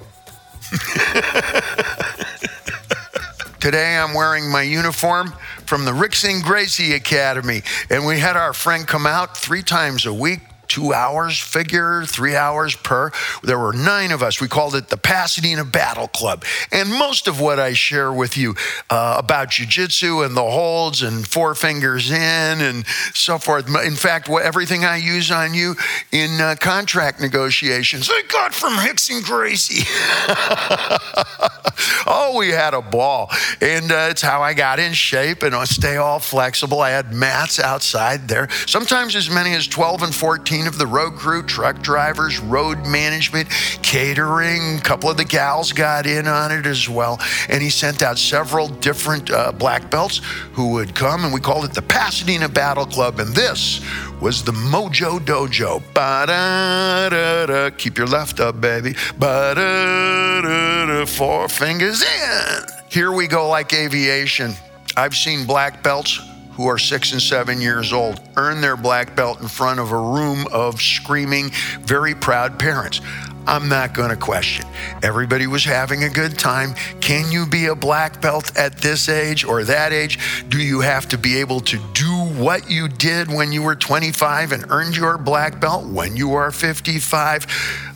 Today 3.59 3.97
I'm 3.97 4.13
wearing 4.13 4.49
my 4.49 4.61
uniform 4.63 5.33
from 5.65 5.85
the 5.85 5.91
Rickson 5.91 6.41
Gracie 6.41 6.93
Academy, 6.93 7.61
and 7.89 8.05
we 8.05 8.19
had 8.19 8.35
our 8.35 8.53
friend 8.53 8.87
come 8.87 9.05
out 9.05 9.37
three 9.37 9.63
times 9.63 10.05
a 10.05 10.13
week. 10.13 10.39
Two 10.71 10.93
hours 10.93 11.37
figure, 11.37 12.05
three 12.05 12.33
hours 12.33 12.77
per. 12.77 13.11
There 13.43 13.59
were 13.59 13.73
nine 13.73 14.13
of 14.13 14.23
us. 14.23 14.39
We 14.39 14.47
called 14.47 14.73
it 14.73 14.87
the 14.87 14.95
Pasadena 14.95 15.65
Battle 15.65 16.07
Club. 16.07 16.45
And 16.71 16.89
most 16.89 17.27
of 17.27 17.41
what 17.41 17.59
I 17.59 17.73
share 17.73 18.13
with 18.13 18.37
you 18.37 18.55
uh, 18.89 19.17
about 19.19 19.49
jujitsu 19.49 20.25
and 20.25 20.33
the 20.33 20.49
holds 20.49 21.01
and 21.01 21.27
four 21.27 21.55
fingers 21.55 22.09
in 22.09 22.61
and 22.61 22.87
so 23.13 23.37
forth. 23.37 23.67
In 23.85 23.95
fact, 23.95 24.29
what, 24.29 24.45
everything 24.45 24.85
I 24.85 24.95
use 24.95 25.29
on 25.29 25.53
you 25.53 25.75
in 26.13 26.39
uh, 26.39 26.55
contract 26.57 27.19
negotiations, 27.19 28.09
I 28.09 28.21
got 28.29 28.53
from 28.53 28.71
Rickson 28.77 29.25
Gracie. 29.25 29.83
oh, 32.07 32.35
we 32.37 32.47
had 32.47 32.73
a 32.73 32.81
ball. 32.81 33.29
And 33.59 33.91
uh, 33.91 34.07
it's 34.09 34.21
how 34.21 34.41
I 34.41 34.53
got 34.53 34.79
in 34.79 34.93
shape 34.93 35.43
and 35.43 35.53
I 35.53 35.65
stay 35.65 35.97
all 35.97 36.19
flexible. 36.19 36.79
I 36.79 36.91
had 36.91 37.13
mats 37.13 37.59
outside 37.59 38.29
there, 38.29 38.49
sometimes 38.67 39.17
as 39.17 39.29
many 39.29 39.53
as 39.53 39.67
12 39.67 40.03
and 40.03 40.15
14 40.15 40.60
of 40.67 40.77
the 40.77 40.87
road 40.87 41.15
crew, 41.15 41.43
truck 41.43 41.81
drivers, 41.81 42.39
road 42.39 42.85
management, 42.85 43.49
catering. 43.81 44.77
A 44.77 44.81
couple 44.81 45.09
of 45.09 45.17
the 45.17 45.25
gals 45.25 45.73
got 45.73 46.05
in 46.05 46.27
on 46.27 46.51
it 46.51 46.65
as 46.65 46.87
well. 46.87 47.19
And 47.49 47.61
he 47.61 47.69
sent 47.69 48.01
out 48.01 48.17
several 48.17 48.67
different 48.67 49.31
uh, 49.31 49.51
black 49.51 49.89
belts 49.89 50.21
who 50.53 50.71
would 50.73 50.95
come, 50.95 51.23
and 51.23 51.33
we 51.33 51.39
called 51.39 51.65
it 51.65 51.73
the 51.73 51.81
Pasadena 51.81 52.49
Battle 52.49 52.85
Club. 52.85 53.19
And 53.19 53.35
this 53.35 53.81
was 54.21 54.43
the 54.43 54.51
Mojo 54.51 55.19
Dojo. 55.19 55.81
Ba-da-da-da. 55.93 57.69
Keep 57.77 57.97
your 57.97 58.07
left 58.07 58.39
up, 58.39 58.61
baby. 58.61 58.95
Ba-da-da-da. 59.17 61.05
Four 61.05 61.49
fingers 61.49 62.01
in. 62.01 62.63
Here 62.89 63.11
we 63.11 63.27
go 63.27 63.47
like 63.49 63.73
aviation. 63.73 64.53
I've 64.97 65.15
seen 65.15 65.45
black 65.45 65.81
belts 65.81 66.19
who 66.61 66.67
are 66.67 66.77
six 66.77 67.11
and 67.11 67.21
seven 67.21 67.59
years 67.59 67.91
old 67.91 68.21
earn 68.37 68.61
their 68.61 68.77
black 68.77 69.15
belt 69.15 69.41
in 69.41 69.47
front 69.47 69.79
of 69.79 69.91
a 69.91 69.97
room 69.97 70.45
of 70.51 70.79
screaming, 70.79 71.49
very 71.81 72.13
proud 72.13 72.59
parents. 72.59 73.01
I'm 73.47 73.67
not 73.67 73.95
going 73.95 74.11
to 74.11 74.15
question. 74.15 74.67
Everybody 75.01 75.47
was 75.47 75.63
having 75.63 76.03
a 76.03 76.09
good 76.09 76.37
time. 76.37 76.75
Can 76.99 77.31
you 77.31 77.47
be 77.47 77.65
a 77.65 77.75
black 77.75 78.21
belt 78.21 78.55
at 78.55 78.77
this 78.77 79.09
age 79.09 79.43
or 79.43 79.63
that 79.63 79.91
age? 79.91 80.19
Do 80.49 80.59
you 80.59 80.81
have 80.81 81.07
to 81.09 81.17
be 81.17 81.39
able 81.39 81.61
to 81.61 81.79
do 81.93 82.11
what 82.37 82.69
you 82.69 82.87
did 82.87 83.27
when 83.27 83.51
you 83.51 83.63
were 83.63 83.75
25 83.75 84.51
and 84.51 84.65
earned 84.69 84.95
your 84.95 85.17
black 85.17 85.59
belt 85.59 85.87
when 85.87 86.15
you 86.15 86.33
are 86.33 86.51
55? 86.51 87.47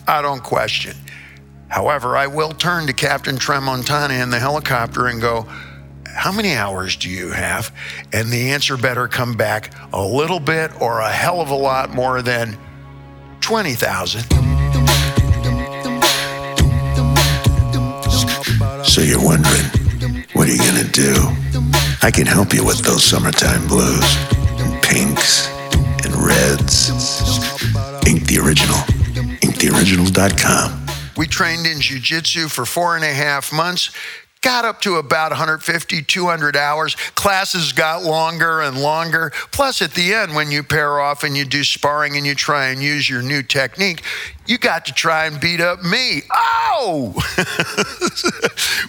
I 0.08 0.20
don't 0.22 0.42
question. 0.42 0.96
However, 1.68 2.16
I 2.16 2.26
will 2.26 2.50
turn 2.50 2.88
to 2.88 2.92
Captain 2.92 3.36
Tremontana 3.36 4.20
in 4.20 4.30
the 4.30 4.40
helicopter 4.40 5.06
and 5.06 5.20
go, 5.20 5.46
how 6.16 6.32
many 6.32 6.54
hours 6.54 6.96
do 6.96 7.10
you 7.10 7.30
have? 7.30 7.70
And 8.12 8.30
the 8.30 8.50
answer 8.50 8.76
better 8.76 9.06
come 9.06 9.34
back 9.34 9.72
a 9.92 10.02
little 10.02 10.40
bit 10.40 10.72
or 10.80 11.00
a 11.00 11.12
hell 11.12 11.40
of 11.40 11.50
a 11.50 11.54
lot 11.54 11.94
more 11.94 12.22
than 12.22 12.58
20,000. 13.40 14.22
So 18.82 19.02
you're 19.02 19.22
wondering, 19.22 19.66
what 20.32 20.48
are 20.48 20.52
you 20.52 20.58
gonna 20.58 20.88
do? 20.90 21.14
I 22.02 22.10
can 22.10 22.26
help 22.26 22.54
you 22.54 22.64
with 22.64 22.78
those 22.78 23.04
summertime 23.04 23.66
blues. 23.68 24.16
And 24.58 24.82
pinks 24.82 25.48
and 26.02 26.14
reds. 26.16 26.90
Ink 28.08 28.26
the 28.26 28.38
Original. 28.42 28.78
InkTheOriginal.com. 29.42 30.86
We 31.16 31.26
trained 31.26 31.66
in 31.66 31.78
jujitsu 31.78 32.50
for 32.50 32.64
four 32.64 32.96
and 32.96 33.04
a 33.04 33.12
half 33.12 33.52
months. 33.52 33.90
Got 34.46 34.64
up 34.64 34.80
to 34.82 34.94
about 34.94 35.32
150, 35.32 36.02
200 36.02 36.56
hours. 36.56 36.94
Classes 37.16 37.72
got 37.72 38.04
longer 38.04 38.60
and 38.60 38.80
longer. 38.80 39.32
Plus, 39.50 39.82
at 39.82 39.90
the 39.94 40.14
end, 40.14 40.36
when 40.36 40.52
you 40.52 40.62
pair 40.62 41.00
off 41.00 41.24
and 41.24 41.36
you 41.36 41.44
do 41.44 41.64
sparring 41.64 42.16
and 42.16 42.24
you 42.24 42.36
try 42.36 42.66
and 42.66 42.80
use 42.80 43.10
your 43.10 43.22
new 43.22 43.42
technique, 43.42 44.04
you 44.46 44.56
got 44.56 44.86
to 44.86 44.92
try 44.92 45.26
and 45.26 45.40
beat 45.40 45.60
up 45.60 45.82
me. 45.82 46.22
Oh! 46.32 47.12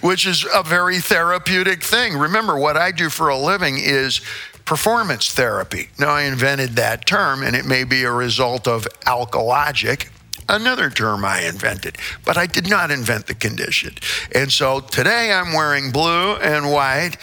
Which 0.00 0.28
is 0.28 0.46
a 0.54 0.62
very 0.62 1.00
therapeutic 1.00 1.82
thing. 1.82 2.16
Remember, 2.16 2.56
what 2.56 2.76
I 2.76 2.92
do 2.92 3.10
for 3.10 3.28
a 3.28 3.36
living 3.36 3.78
is 3.80 4.20
performance 4.64 5.32
therapy. 5.32 5.88
Now, 5.98 6.10
I 6.10 6.22
invented 6.22 6.76
that 6.76 7.04
term, 7.04 7.42
and 7.42 7.56
it 7.56 7.66
may 7.66 7.82
be 7.82 8.04
a 8.04 8.12
result 8.12 8.68
of 8.68 8.86
alkalogic, 9.06 10.06
another 10.48 10.90
term 10.90 11.24
I 11.24 11.42
invented, 11.42 11.96
but 12.24 12.36
I 12.36 12.46
did 12.46 12.68
not 12.68 12.90
invent 12.90 13.26
the 13.26 13.34
condition. 13.34 13.94
And 14.34 14.50
so 14.50 14.80
today 14.80 15.32
I'm 15.32 15.52
wearing 15.52 15.90
blue 15.90 16.34
and 16.36 16.70
white. 16.70 17.16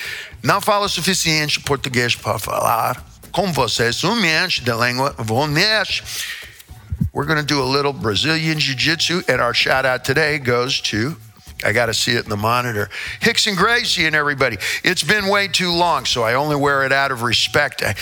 Não 0.43 0.61
falo 0.61 0.87
suficiente 0.87 1.59
português 1.61 2.15
para 2.15 2.37
falar 2.37 3.03
com 3.31 3.51
vocês. 3.51 4.03
Um 4.03 4.15
mente 4.15 4.63
de 4.63 4.71
língua 4.71 5.13
vonês. 5.17 6.01
We're 7.11 7.25
going 7.25 7.39
to 7.39 7.45
do 7.45 7.61
a 7.61 7.65
little 7.65 7.93
Brazilian 7.93 8.59
Jiu 8.59 8.75
Jitsu, 8.75 9.23
and 9.27 9.41
our 9.41 9.53
shout 9.53 9.85
out 9.85 10.03
today 10.05 10.37
goes 10.37 10.81
to. 10.81 11.15
I 11.63 11.71
got 11.71 11.87
to 11.87 11.93
see 11.93 12.11
it 12.11 12.25
in 12.25 12.29
the 12.29 12.37
monitor. 12.37 12.89
Rickson 13.21 13.55
Gracie 13.55 14.05
and 14.05 14.15
everybody. 14.15 14.57
It's 14.83 15.03
been 15.03 15.27
way 15.27 15.47
too 15.47 15.71
long, 15.71 16.05
so 16.05 16.23
I 16.23 16.33
only 16.35 16.55
wear 16.55 16.83
it 16.85 16.91
out 16.91 17.11
of 17.11 17.21
respect. 17.21 17.81
I, 17.81 17.95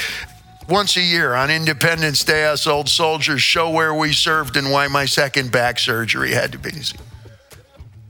Once 0.69 0.95
a 0.95 1.01
year 1.01 1.33
on 1.33 1.51
Independence 1.51 2.23
Day, 2.23 2.45
us 2.45 2.65
old 2.67 2.87
soldiers 2.87 3.41
show 3.41 3.69
where 3.69 3.93
we 3.93 4.13
served 4.13 4.55
and 4.55 4.71
why 4.71 4.87
my 4.87 5.05
second 5.05 5.51
back 5.51 5.77
surgery 5.77 6.31
had 6.31 6.53
to 6.53 6.57
be. 6.57 6.71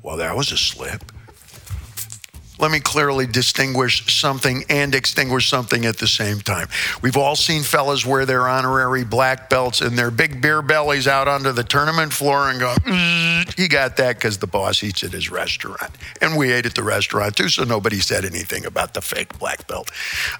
Well, 0.04 0.18
that 0.18 0.36
was 0.36 0.52
a 0.52 0.58
slip. 0.58 1.12
Let 2.60 2.72
me 2.72 2.80
clearly 2.80 3.26
distinguish 3.26 4.16
something 4.16 4.64
and 4.70 4.94
extinguish 4.94 5.50
something 5.50 5.86
at 5.86 5.98
the 5.98 6.08
same 6.08 6.40
time. 6.40 6.68
We've 7.02 7.18
all 7.18 7.36
seen 7.36 7.64
fellas 7.64 8.06
wear 8.06 8.26
their 8.26 8.48
honorary 8.48 9.04
black 9.04 9.50
belts 9.50 9.82
and 9.82 9.98
their 9.98 10.12
big 10.12 10.42
beer 10.42 10.62
bellies 10.62 11.08
out 11.08 11.28
onto 11.28 11.52
the 11.52 11.64
tournament 11.64 12.14
floor 12.14 12.50
and 12.50 12.60
go, 12.60 12.76
he 13.58 13.68
got 13.68 13.98
that 13.98 14.18
because 14.18 14.38
the 14.38 14.48
boss 14.48 14.84
eats 14.84 15.04
at 15.04 15.12
his 15.12 15.32
restaurant. 15.32 15.92
And 16.22 16.38
we 16.38 16.52
ate 16.52 16.66
at 16.68 16.76
the 16.76 16.84
restaurant 16.84 17.36
too, 17.36 17.50
so 17.50 17.64
nobody 17.64 18.00
said 18.00 18.24
anything 18.24 18.66
about 18.66 18.94
the 18.94 19.02
fake 19.02 19.38
black 19.40 19.68
belt. 19.68 19.90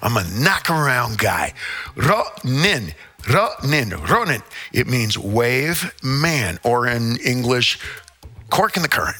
I'm 0.00 0.16
a 0.16 0.24
knock 0.38 0.70
around 0.70 1.18
guy. 1.18 1.52
Ronin. 1.96 2.94
Ronin. 3.28 3.90
Ronin. 3.90 4.42
It 4.72 4.86
means 4.86 5.18
wave 5.18 5.92
man, 6.02 6.60
or 6.62 6.86
in 6.86 7.16
English, 7.16 7.78
cork 8.50 8.76
in 8.76 8.82
the 8.82 8.88
current. 8.88 9.16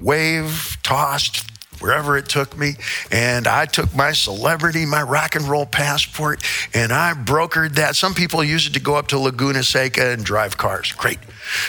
Wave, 0.00 0.78
tossed, 0.82 1.44
wherever 1.80 2.16
it 2.16 2.28
took 2.28 2.56
me. 2.56 2.74
And 3.10 3.46
I 3.46 3.66
took 3.66 3.94
my 3.94 4.12
celebrity, 4.12 4.86
my 4.86 5.02
rock 5.02 5.34
and 5.34 5.46
roll 5.46 5.66
passport, 5.66 6.44
and 6.74 6.92
I 6.92 7.14
brokered 7.14 7.74
that. 7.76 7.96
Some 7.96 8.14
people 8.14 8.44
use 8.44 8.66
it 8.66 8.74
to 8.74 8.80
go 8.80 8.96
up 8.96 9.08
to 9.08 9.18
Laguna 9.18 9.62
Seca 9.62 10.12
and 10.12 10.24
drive 10.24 10.56
cars. 10.56 10.92
Great. 10.92 11.18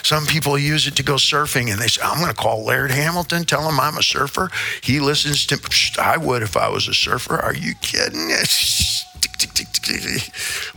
Some 0.04 0.26
people 0.26 0.58
use 0.58 0.88
it 0.88 0.96
to 0.98 1.04
go 1.04 1.16
surfing 1.16 1.72
and 1.72 1.80
they 1.80 1.88
say, 1.88 2.02
I'm 2.04 2.20
going 2.20 2.30
to 2.30 2.36
call 2.36 2.66
Laird 2.66 2.92
Hamilton, 2.92 3.46
tell 3.46 3.68
him 3.68 3.80
I'm 3.80 3.98
a 3.98 4.04
surfer. 4.04 4.50
He 4.82 5.00
listens 5.00 5.46
to, 5.48 6.02
I 6.02 6.18
would 6.18 6.42
if 6.42 6.58
I 6.58 6.70
was 6.70 6.88
a 6.88 6.94
surfer. 6.94 7.38
Are 7.38 7.56
you 7.56 7.74
kidding? 7.82 8.30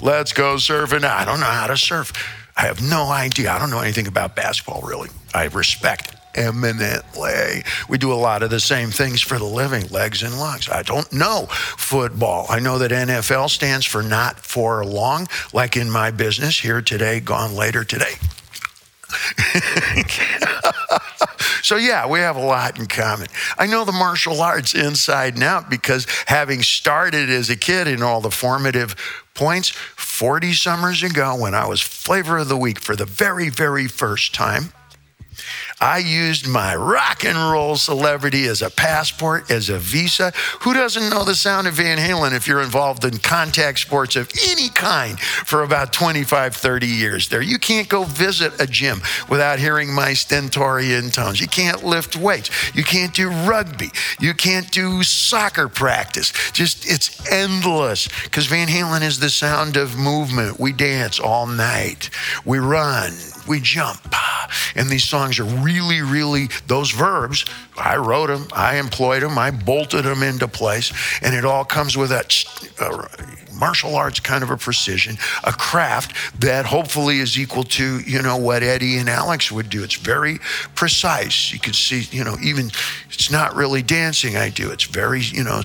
Let's 0.01 0.33
go 0.33 0.57
surfing. 0.57 1.05
I 1.05 1.25
don't 1.25 1.41
know 1.41 1.47
how 1.47 1.67
to 1.67 1.77
surf. 1.77 2.12
I 2.57 2.62
have 2.62 2.83
no 2.83 3.11
idea. 3.11 3.51
I 3.51 3.59
don't 3.59 3.71
know 3.71 3.81
anything 3.81 4.07
about 4.07 4.37
basketball, 4.37 4.83
really. 4.83 5.09
I 5.35 5.47
respect 5.47 6.15
eminently. 6.35 7.65
We 7.89 7.99
do 7.99 8.12
a 8.12 8.15
lot 8.15 8.43
of 8.43 8.51
the 8.51 8.61
same 8.61 8.91
things 8.91 9.21
for 9.21 9.39
the 9.39 9.45
living, 9.45 9.89
legs 9.89 10.23
and 10.23 10.39
lungs. 10.39 10.69
I 10.69 10.83
don't 10.83 11.11
know 11.12 11.47
football. 11.47 12.47
I 12.49 12.59
know 12.59 12.79
that 12.79 12.91
NFL 12.91 13.51
stands 13.51 13.87
for 13.87 14.03
not 14.03 14.39
for 14.39 14.85
long, 14.85 15.29
like 15.53 15.77
in 15.77 15.91
my 15.91 16.11
business 16.11 16.59
here 16.59 16.83
today, 16.83 17.21
gone 17.21 17.55
later 17.55 17.85
today. 17.85 18.15
so, 21.62 21.77
yeah, 21.77 22.09
we 22.09 22.21
have 22.21 22.37
a 22.37 22.41
lot 22.41 22.79
in 22.79 22.87
common. 22.87 23.27
I 23.59 23.67
know 23.67 23.85
the 23.85 23.93
martial 23.93 24.41
arts 24.41 24.75
inside 24.75 25.35
and 25.35 25.43
out 25.43 25.69
because 25.69 26.07
having 26.27 26.62
started 26.62 27.29
as 27.29 27.51
a 27.51 27.57
kid 27.57 27.89
in 27.89 28.03
all 28.03 28.21
the 28.21 28.31
formative 28.31 28.95
points 29.35 29.69
40 29.69 30.53
summers 30.53 31.03
ago 31.03 31.37
when 31.37 31.55
I 31.55 31.67
was 31.67 31.81
flavor 31.81 32.39
of 32.39 32.49
the 32.49 32.57
week 32.57 32.79
for 32.79 32.97
the 32.97 33.07
very, 33.07 33.49
very 33.49 33.87
first 33.87 34.35
time 34.35 34.73
I 35.83 35.99
used 35.99 36.47
my 36.47 36.77
rock 36.77 37.25
and 37.25 37.37
roll 37.37 37.75
celebrity 37.75 38.47
as 38.47 38.62
a 38.62 38.71
passport, 38.71 39.51
as 39.51 39.69
a 39.69 39.81
visa. 39.81 40.33
Who 40.61 40.75
doesn't 40.75 41.11
know 41.11 41.25
the 41.25 41.35
sound 41.35 41.67
of 41.67 41.75
Van 41.75 41.99
Halen 41.99 42.37
if 42.37 42.47
you're 42.47 42.62
involved 42.62 43.05
in 43.05 43.19
contact 43.19 43.81
sports 43.81 44.15
of 44.15 44.31
any 44.47 44.69
kind 44.69 45.19
for 45.19 45.65
about 45.65 45.93
25, 45.93 46.55
30 46.55 46.87
years 46.87 47.29
there? 47.29 47.43
You 47.43 47.59
can't 47.59 47.89
go 47.89 48.05
visit 48.05 48.61
a 48.61 48.67
gym 48.69 49.03
without 49.29 49.59
hearing 49.59 49.93
my 49.93 50.12
stentorian 50.12 51.11
tones. 51.11 51.41
You 51.41 51.49
can't 51.49 51.83
lift 51.83 52.15
weights. 52.15 52.51
You 52.77 52.85
can't 52.85 53.12
do 53.12 53.29
rugby. 53.29 53.91
You 54.21 54.35
can't 54.35 54.71
do 54.71 55.03
soccer 55.03 55.67
practice. 55.67 56.33
Just, 56.53 56.89
it's 56.89 57.29
endless 57.29 58.07
because 58.23 58.47
Van 58.47 58.69
Halen 58.69 59.03
is 59.03 59.19
the 59.19 59.31
sound 59.31 59.77
of 59.77 59.99
movement. 59.99 60.61
We 60.61 60.73
dance 60.73 61.19
all 61.19 61.49
night, 61.49 62.09
we 62.45 62.61
run, 62.61 63.15
we 63.47 63.61
jump. 63.61 64.15
And 64.75 64.89
these 64.89 65.05
songs 65.05 65.39
are 65.39 65.45
really, 65.45 66.03
really, 66.03 66.49
those 66.67 66.91
verbs, 66.91 67.45
I 67.77 67.97
wrote 67.97 68.29
them, 68.29 68.49
I 68.53 68.77
employed 68.77 69.23
them, 69.23 69.39
I 69.39 69.51
bolted 69.51 70.05
them 70.05 70.23
into 70.23 70.49
place, 70.49 70.93
and 71.23 71.35
it 71.35 71.45
all 71.45 71.65
comes 71.65 71.97
with 71.97 72.11
that 72.11 72.45
uh, 72.81 73.07
martial 73.55 73.95
arts 73.95 74.21
kind 74.21 74.43
of 74.43 74.51
a 74.51 74.57
precision, 74.57 75.16
a 75.45 75.53
craft 75.53 76.40
that 76.40 76.66
hopefully 76.66 77.19
is 77.19 77.38
equal 77.38 77.64
to, 77.64 78.01
you 78.01 78.21
know, 78.21 78.37
what 78.37 78.62
Eddie 78.62 78.99
and 78.99 79.09
Alex 79.09 79.53
would 79.53 79.71
do. 79.71 79.85
It's 79.85 79.95
very 79.95 80.38
precise. 80.75 81.53
You 81.53 81.59
can 81.59 81.73
see, 81.73 82.07
you 82.11 82.25
know, 82.25 82.37
even 82.43 82.71
it's 83.09 83.31
not 83.31 83.55
really 83.55 83.83
dancing 83.83 84.37
I 84.37 84.49
do. 84.51 84.71
It's 84.71 84.85
very, 84.85 85.21
you 85.23 85.45
know, 85.45 85.62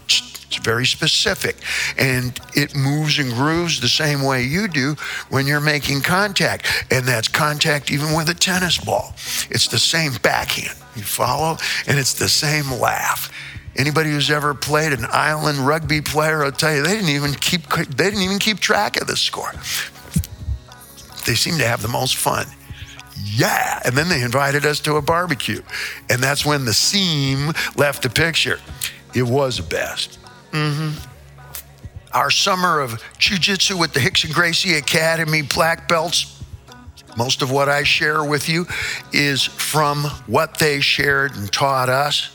it's 0.47 0.57
very 0.57 0.85
specific 0.85 1.57
and 1.97 2.39
it 2.55 2.75
moves 2.75 3.19
and 3.19 3.31
grooves 3.33 3.79
the 3.79 3.89
same 3.89 4.23
way 4.23 4.43
you 4.43 4.67
do 4.67 4.95
when 5.29 5.45
you're 5.45 5.61
making 5.61 6.01
contact. 6.01 6.85
And 6.89 7.05
that's 7.05 7.27
contact 7.27 7.91
even 7.91 8.15
with 8.15 8.29
a 8.29 8.33
tennis 8.33 8.77
ball. 8.77 9.13
It's 9.49 9.67
the 9.67 9.79
same 9.79 10.13
backhand. 10.23 10.77
You 10.95 11.03
follow? 11.03 11.57
And 11.85 11.99
it's 11.99 12.13
the 12.13 12.29
same 12.29 12.71
laugh. 12.79 13.31
Anybody 13.75 14.09
who's 14.09 14.31
ever 14.31 14.53
played 14.53 14.93
an 14.93 15.05
island 15.09 15.59
rugby 15.59 16.01
player 16.01 16.43
I'll 16.43 16.51
tell 16.51 16.73
you 16.73 16.81
they 16.81 16.95
didn't 16.95 17.09
even 17.09 17.33
keep 17.33 17.67
they 17.69 18.05
didn't 18.09 18.23
even 18.23 18.39
keep 18.39 18.59
track 18.59 18.99
of 18.99 19.07
the 19.07 19.17
score. 19.17 19.51
They 21.25 21.35
seem 21.35 21.57
to 21.57 21.67
have 21.67 21.81
the 21.81 21.89
most 21.89 22.15
fun 22.15 22.47
yeah. 23.23 23.79
And 23.85 23.95
then 23.95 24.09
they 24.09 24.21
invited 24.21 24.65
us 24.65 24.79
to 24.81 24.95
a 24.95 25.01
barbecue. 25.01 25.61
And 26.09 26.21
that's 26.21 26.45
when 26.45 26.65
the 26.65 26.73
seam 26.73 27.51
left 27.75 28.03
the 28.03 28.09
picture. 28.09 28.59
It 29.13 29.23
was 29.23 29.57
the 29.57 29.63
best. 29.63 30.19
Mm-hmm. 30.51 30.97
Our 32.13 32.31
summer 32.31 32.79
of 32.79 32.91
jujitsu 33.19 33.79
with 33.79 33.93
the 33.93 33.99
Rickson 33.99 34.33
Gracie 34.33 34.75
Academy 34.75 35.41
black 35.41 35.87
belts. 35.87 36.41
Most 37.17 37.41
of 37.41 37.51
what 37.51 37.67
I 37.67 37.83
share 37.83 38.23
with 38.23 38.47
you 38.47 38.65
is 39.11 39.43
from 39.43 40.03
what 40.27 40.59
they 40.59 40.79
shared 40.79 41.35
and 41.35 41.51
taught 41.51 41.89
us. 41.89 42.29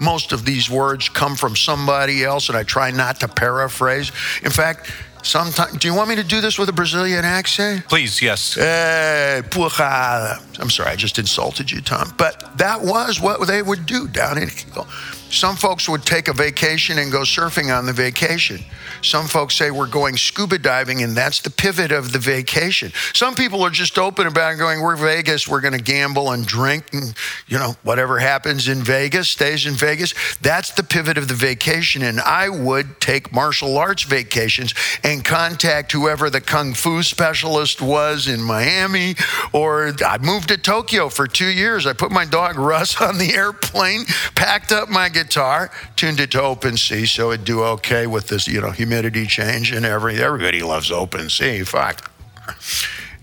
Most 0.00 0.32
of 0.32 0.44
these 0.44 0.70
words 0.70 1.08
come 1.08 1.36
from 1.36 1.54
somebody 1.56 2.24
else, 2.24 2.48
and 2.48 2.56
I 2.56 2.62
try 2.62 2.90
not 2.90 3.20
to 3.20 3.28
paraphrase. 3.28 4.10
In 4.42 4.50
fact, 4.50 4.90
sometimes, 5.22 5.76
do 5.78 5.88
you 5.88 5.94
want 5.94 6.08
me 6.08 6.16
to 6.16 6.24
do 6.24 6.40
this 6.40 6.58
with 6.58 6.68
a 6.68 6.72
Brazilian 6.72 7.24
accent? 7.24 7.88
Please, 7.88 8.20
yes. 8.20 8.54
Hey, 8.54 9.42
porra. 9.44 10.40
I'm 10.60 10.70
sorry, 10.70 10.90
I 10.90 10.96
just 10.96 11.18
insulted 11.18 11.70
you, 11.70 11.80
Tom. 11.80 12.12
But 12.18 12.58
that 12.58 12.80
was 12.82 13.20
what 13.20 13.46
they 13.46 13.62
would 13.62 13.86
do 13.86 14.08
down 14.08 14.38
in 14.38 14.48
Kegel. 14.48 14.86
Some 15.32 15.56
folks 15.56 15.88
would 15.88 16.04
take 16.04 16.28
a 16.28 16.34
vacation 16.34 16.98
and 16.98 17.10
go 17.10 17.20
surfing 17.20 17.74
on 17.76 17.86
the 17.86 17.92
vacation. 17.94 18.60
Some 19.00 19.26
folks 19.26 19.56
say 19.56 19.70
we're 19.70 19.86
going 19.86 20.18
scuba 20.18 20.58
diving, 20.58 21.02
and 21.02 21.16
that's 21.16 21.40
the 21.40 21.48
pivot 21.48 21.90
of 21.90 22.12
the 22.12 22.18
vacation. 22.18 22.92
Some 23.14 23.34
people 23.34 23.62
are 23.62 23.70
just 23.70 23.98
open 23.98 24.26
about 24.26 24.58
going, 24.58 24.82
we're 24.82 24.94
Vegas, 24.94 25.48
we're 25.48 25.62
going 25.62 25.72
to 25.72 25.82
gamble 25.82 26.32
and 26.32 26.46
drink, 26.46 26.92
and 26.92 27.14
you 27.46 27.58
know, 27.58 27.74
whatever 27.82 28.18
happens 28.18 28.68
in 28.68 28.82
Vegas 28.82 29.30
stays 29.30 29.64
in 29.64 29.72
Vegas. 29.72 30.12
That's 30.42 30.70
the 30.72 30.82
pivot 30.82 31.16
of 31.16 31.28
the 31.28 31.34
vacation. 31.34 32.02
And 32.02 32.20
I 32.20 32.50
would 32.50 33.00
take 33.00 33.32
martial 33.32 33.78
arts 33.78 34.02
vacations 34.02 34.74
and 35.02 35.24
contact 35.24 35.92
whoever 35.92 36.28
the 36.28 36.42
kung 36.42 36.74
fu 36.74 37.02
specialist 37.02 37.80
was 37.80 38.28
in 38.28 38.42
Miami, 38.42 39.14
or 39.54 39.94
I 40.04 40.18
moved 40.18 40.48
to 40.48 40.58
Tokyo 40.58 41.08
for 41.08 41.26
two 41.26 41.50
years. 41.50 41.86
I 41.86 41.94
put 41.94 42.12
my 42.12 42.26
dog 42.26 42.56
Russ 42.56 43.00
on 43.00 43.16
the 43.16 43.32
airplane, 43.34 44.04
packed 44.34 44.72
up 44.72 44.90
my 44.90 45.08
guitar, 45.08 45.21
tuned 45.30 46.20
it 46.20 46.30
to 46.32 46.42
open 46.42 46.76
C 46.76 47.06
so 47.06 47.32
it'd 47.32 47.44
do 47.44 47.62
okay 47.62 48.06
with 48.06 48.28
this, 48.28 48.46
you 48.46 48.60
know, 48.60 48.70
humidity 48.70 49.26
change 49.26 49.72
and 49.72 49.84
every 49.84 50.22
everybody 50.22 50.62
loves 50.62 50.90
open 50.90 51.28
C. 51.28 51.62
Fuck. 51.62 52.10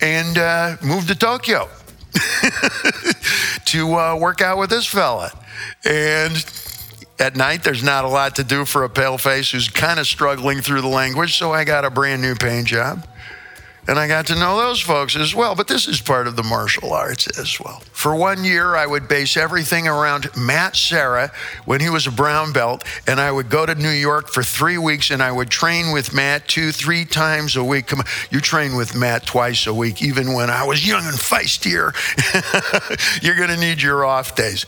And 0.02 0.38
uh, 0.38 0.78
moved 0.82 1.10
to 1.10 1.16
Tokyo 1.16 1.68
to 3.66 3.94
uh, 3.94 4.18
work 4.20 4.42
out 4.42 4.58
with 4.58 4.70
this 4.70 4.86
fella. 4.86 5.32
And 5.86 6.46
at 7.20 7.36
night, 7.36 7.64
there's 7.64 7.84
not 7.84 8.06
a 8.06 8.08
lot 8.08 8.36
to 8.38 8.44
do 8.44 8.64
for 8.66 8.84
a 8.84 8.90
pale 8.90 9.18
face 9.18 9.52
who's 9.52 9.70
kind 9.70 10.00
of 10.00 10.08
struggling 10.08 10.62
through 10.62 10.82
the 10.82 10.88
language, 10.88 11.38
so 11.38 11.52
I 11.52 11.66
got 11.66 11.84
a 11.84 11.90
brand 11.90 12.22
new 12.22 12.36
paint 12.36 12.68
job. 12.68 13.06
And 13.90 13.98
I 13.98 14.08
got 14.08 14.28
to 14.28 14.36
know 14.36 14.56
those 14.56 14.80
folks 14.80 15.16
as 15.16 15.34
well. 15.34 15.56
But 15.56 15.68
this 15.68 15.88
is 15.88 16.00
part 16.00 16.28
of 16.28 16.36
the 16.36 16.44
martial 16.44 16.94
arts 16.94 17.26
as 17.40 17.60
well. 17.60 17.82
For 17.92 18.16
one 18.16 18.44
year, 18.44 18.76
I 18.76 18.86
would 18.86 19.08
base 19.08 19.36
everything 19.36 19.88
around 19.88 20.30
Matt 20.38 20.76
Serra 20.76 21.32
when 21.66 21.82
he 21.82 21.90
was 21.90 22.06
a 22.06 22.12
brown 22.12 22.54
belt. 22.54 22.84
And 23.08 23.20
I 23.20 23.32
would 23.32 23.50
go 23.50 23.66
to 23.66 23.74
New 23.74 23.90
York 23.90 24.28
for 24.28 24.44
three 24.44 24.78
weeks 24.78 25.10
and 25.10 25.24
I 25.24 25.32
would 25.32 25.50
train 25.50 25.92
with 25.92 26.14
Matt 26.14 26.48
two, 26.48 26.72
three 26.72 27.04
times 27.04 27.56
a 27.56 27.64
week. 27.64 27.88
Come 27.88 28.02
on, 28.02 28.06
you 28.30 28.42
train 28.42 28.76
with 28.76 28.96
Matt 28.96 29.26
twice 29.26 29.66
a 29.66 29.74
week, 29.74 30.04
even 30.04 30.34
when 30.34 30.52
I 30.52 30.66
was 30.66 30.88
young 30.88 31.08
and 31.08 31.18
feistier. 31.18 31.92
You're 33.24 33.38
going 33.38 33.50
to 33.50 33.58
need 33.58 33.82
your 33.82 34.06
off 34.06 34.36
days. 34.36 34.68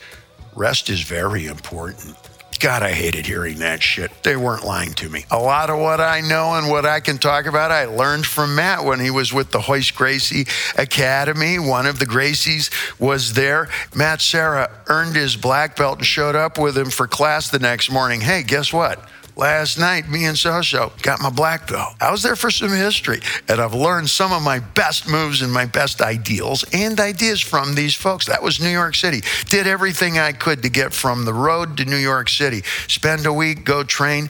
Rest 0.55 0.89
is 0.89 1.01
very 1.01 1.45
important. 1.45 2.17
God, 2.59 2.83
I 2.83 2.91
hated 2.91 3.25
hearing 3.25 3.59
that 3.59 3.81
shit. 3.81 4.11
They 4.23 4.35
weren't 4.35 4.63
lying 4.63 4.93
to 4.95 5.09
me. 5.09 5.25
A 5.31 5.39
lot 5.39 5.69
of 5.69 5.79
what 5.79 5.99
I 5.99 6.21
know 6.21 6.53
and 6.53 6.69
what 6.69 6.85
I 6.85 6.99
can 6.99 7.17
talk 7.17 7.45
about, 7.45 7.71
I 7.71 7.85
learned 7.85 8.25
from 8.25 8.55
Matt 8.55 8.83
when 8.83 8.99
he 8.99 9.09
was 9.09 9.33
with 9.33 9.51
the 9.51 9.61
Hoist 9.61 9.95
Gracie 9.95 10.45
Academy. 10.77 11.57
One 11.57 11.87
of 11.87 11.97
the 11.97 12.05
Gracies 12.05 12.69
was 12.99 13.33
there. 13.33 13.69
Matt 13.95 14.21
Serra 14.21 14.69
earned 14.87 15.15
his 15.15 15.35
black 15.35 15.75
belt 15.75 15.97
and 15.97 16.05
showed 16.05 16.35
up 16.35 16.59
with 16.59 16.77
him 16.77 16.91
for 16.91 17.07
class 17.07 17.49
the 17.49 17.59
next 17.59 17.89
morning. 17.89 18.21
Hey, 18.21 18.43
guess 18.43 18.71
what? 18.71 19.07
Last 19.41 19.79
night, 19.79 20.07
me 20.07 20.25
and 20.25 20.37
Sosho 20.37 21.01
got 21.01 21.19
my 21.19 21.31
black 21.31 21.67
belt. 21.67 21.95
I 21.99 22.11
was 22.11 22.21
there 22.21 22.35
for 22.35 22.51
some 22.51 22.69
history, 22.69 23.19
and 23.49 23.59
I've 23.59 23.73
learned 23.73 24.09
some 24.09 24.31
of 24.31 24.43
my 24.43 24.59
best 24.59 25.09
moves 25.09 25.41
and 25.41 25.51
my 25.51 25.65
best 25.65 25.99
ideals 25.99 26.63
and 26.71 26.99
ideas 26.99 27.41
from 27.41 27.73
these 27.73 27.95
folks. 27.95 28.27
That 28.27 28.43
was 28.43 28.61
New 28.61 28.69
York 28.69 28.95
City. 28.95 29.21
Did 29.49 29.65
everything 29.65 30.19
I 30.19 30.31
could 30.31 30.61
to 30.61 30.69
get 30.69 30.93
from 30.93 31.25
the 31.25 31.33
road 31.33 31.77
to 31.77 31.85
New 31.85 31.97
York 31.97 32.29
City. 32.29 32.61
Spend 32.87 33.25
a 33.25 33.33
week, 33.33 33.65
go 33.65 33.83
train 33.83 34.29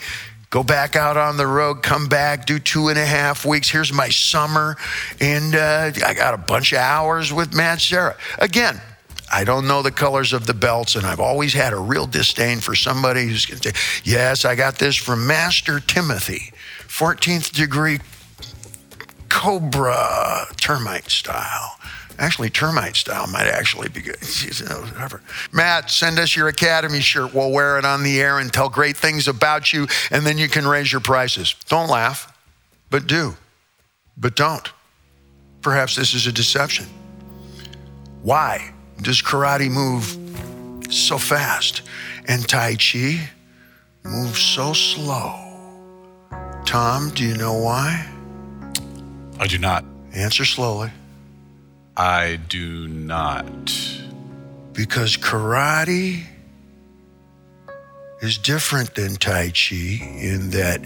go 0.50 0.63
back 0.63 0.97
out 0.97 1.15
on 1.15 1.38
the 1.38 1.47
road, 1.47 1.82
come 1.82 2.08
back, 2.08 2.45
do 2.45 2.60
two 2.60 2.89
and 2.89 3.00
a 3.00 3.06
half 3.06 3.45
weeks. 3.45 3.69
Here's 3.69 3.93
my 3.93 4.10
summer. 4.10 4.76
And 5.21 5.56
uh, 5.56 5.91
I 6.06 6.13
got 6.13 6.34
a 6.34 6.38
bunch 6.38 6.74
of 6.74 6.80
hours 6.80 7.32
with 7.32 7.56
Matt 7.56 7.80
Serra. 7.80 8.17
Again, 8.38 8.82
I 9.32 9.46
don't 9.46 9.65
know 9.65 9.82
the 9.82 9.91
colors 9.91 10.34
of 10.34 10.46
the 10.46 10.54
belts, 10.54 10.96
and 10.96 11.06
I've 11.06 11.22
always 11.22 11.54
had 11.54 11.72
a 11.72 11.80
real 11.80 12.06
disdain 12.06 12.60
for 12.60 12.76
somebody 12.76 13.28
who's 13.28 13.46
going 13.46 13.60
to 13.62 13.70
say, 13.70 14.02
Yes, 14.04 14.44
I 14.44 14.56
got 14.56 14.78
this 14.78 14.96
from 14.96 15.26
Master 15.26 15.80
Timothy, 15.80 16.52
14th 16.88 17.54
degree 17.54 18.00
Cobra 19.30 20.48
termite 20.58 21.10
style. 21.10 21.78
Actually, 22.20 22.50
termite 22.50 22.96
style 22.98 23.26
might 23.28 23.48
actually 23.48 23.88
be 23.88 24.02
good. 24.02 24.17
Matt, 25.54 25.89
send 25.89 26.20
us 26.20 26.36
your 26.36 26.50
Academy 26.50 27.00
shirt. 27.00 27.34
We'll 27.34 27.52
wear 27.52 27.80
it 27.80 27.86
on 27.86 28.04
the 28.04 28.22
air 28.22 28.38
and 28.39 28.52
tell 28.52 28.70
great 28.70 28.98
things 28.98 29.28
about 29.30 29.72
you, 29.72 29.88
and 30.12 30.26
then 30.26 30.38
you 30.38 30.50
can 30.50 30.67
raise 30.67 30.91
your 30.91 31.02
prices. 31.02 31.56
Don't 31.70 31.89
laugh, 31.89 32.38
but 32.89 33.08
do. 33.08 33.36
But 34.17 34.36
don't. 34.36 34.70
Perhaps 35.62 35.96
this 35.96 36.13
is 36.13 36.28
a 36.28 36.32
deception. 36.32 36.86
Why 38.22 38.74
does 39.02 39.22
karate 39.22 39.70
move 39.70 40.18
so 40.94 41.18
fast 41.18 41.82
and 42.28 42.48
Tai 42.48 42.76
Chi 42.76 43.30
moves 44.04 44.40
so 44.40 44.74
slow? 44.74 45.34
Tom, 46.66 47.10
do 47.10 47.24
you 47.24 47.36
know 47.36 47.54
why? 47.54 48.08
I 49.40 49.48
do 49.48 49.58
not. 49.58 49.84
Answer 50.14 50.46
slowly. 50.46 50.92
I 51.98 52.40
do 52.48 52.88
not. 52.88 53.72
Because 54.74 55.18
karate 55.18 56.24
is 58.22 58.38
different 58.38 58.96
than 58.96 59.16
Tai 59.16 59.50
Chi 59.50 60.00
in 60.02 60.52
that 60.52 60.82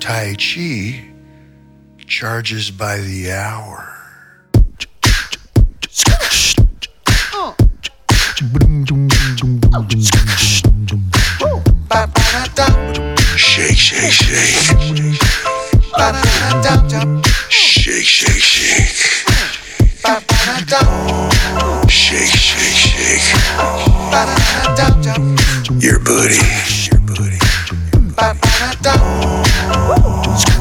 Tai 0.00 0.36
Chi 0.36 1.04
charges 2.06 2.70
by 2.70 2.98
the 2.98 3.32
hour. 3.32 3.97
Shake, 13.36 13.76
shake, 13.76 14.10
shake. 14.10 15.20
Shake, 17.50 18.04
shake, 18.04 18.40
shake. 18.40 18.88
Shake, 21.88 22.32
shake, 22.32 22.74
shake. 22.74 23.28
Your 25.82 25.98
booty. 26.00 26.38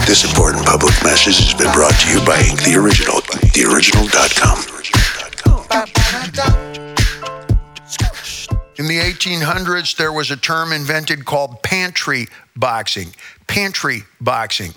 This 0.05 0.25
important 0.25 0.65
public 0.65 0.93
message 1.03 1.37
has 1.39 1.53
been 1.53 1.71
brought 1.71 1.93
to 2.01 2.09
you 2.09 2.19
by. 2.25 2.41
The 2.65 2.75
Original, 2.75 3.21
theoriginal.com. 3.53 4.57
In 8.89 8.95
the 8.95 9.03
1800s, 9.03 9.97
there 9.97 10.13
was 10.13 10.31
a 10.31 10.37
term 10.37 10.71
invented 10.71 11.25
called 11.25 11.61
pantry 11.61 12.29
boxing. 12.55 13.09
Pantry 13.45 14.03
boxing. 14.21 14.71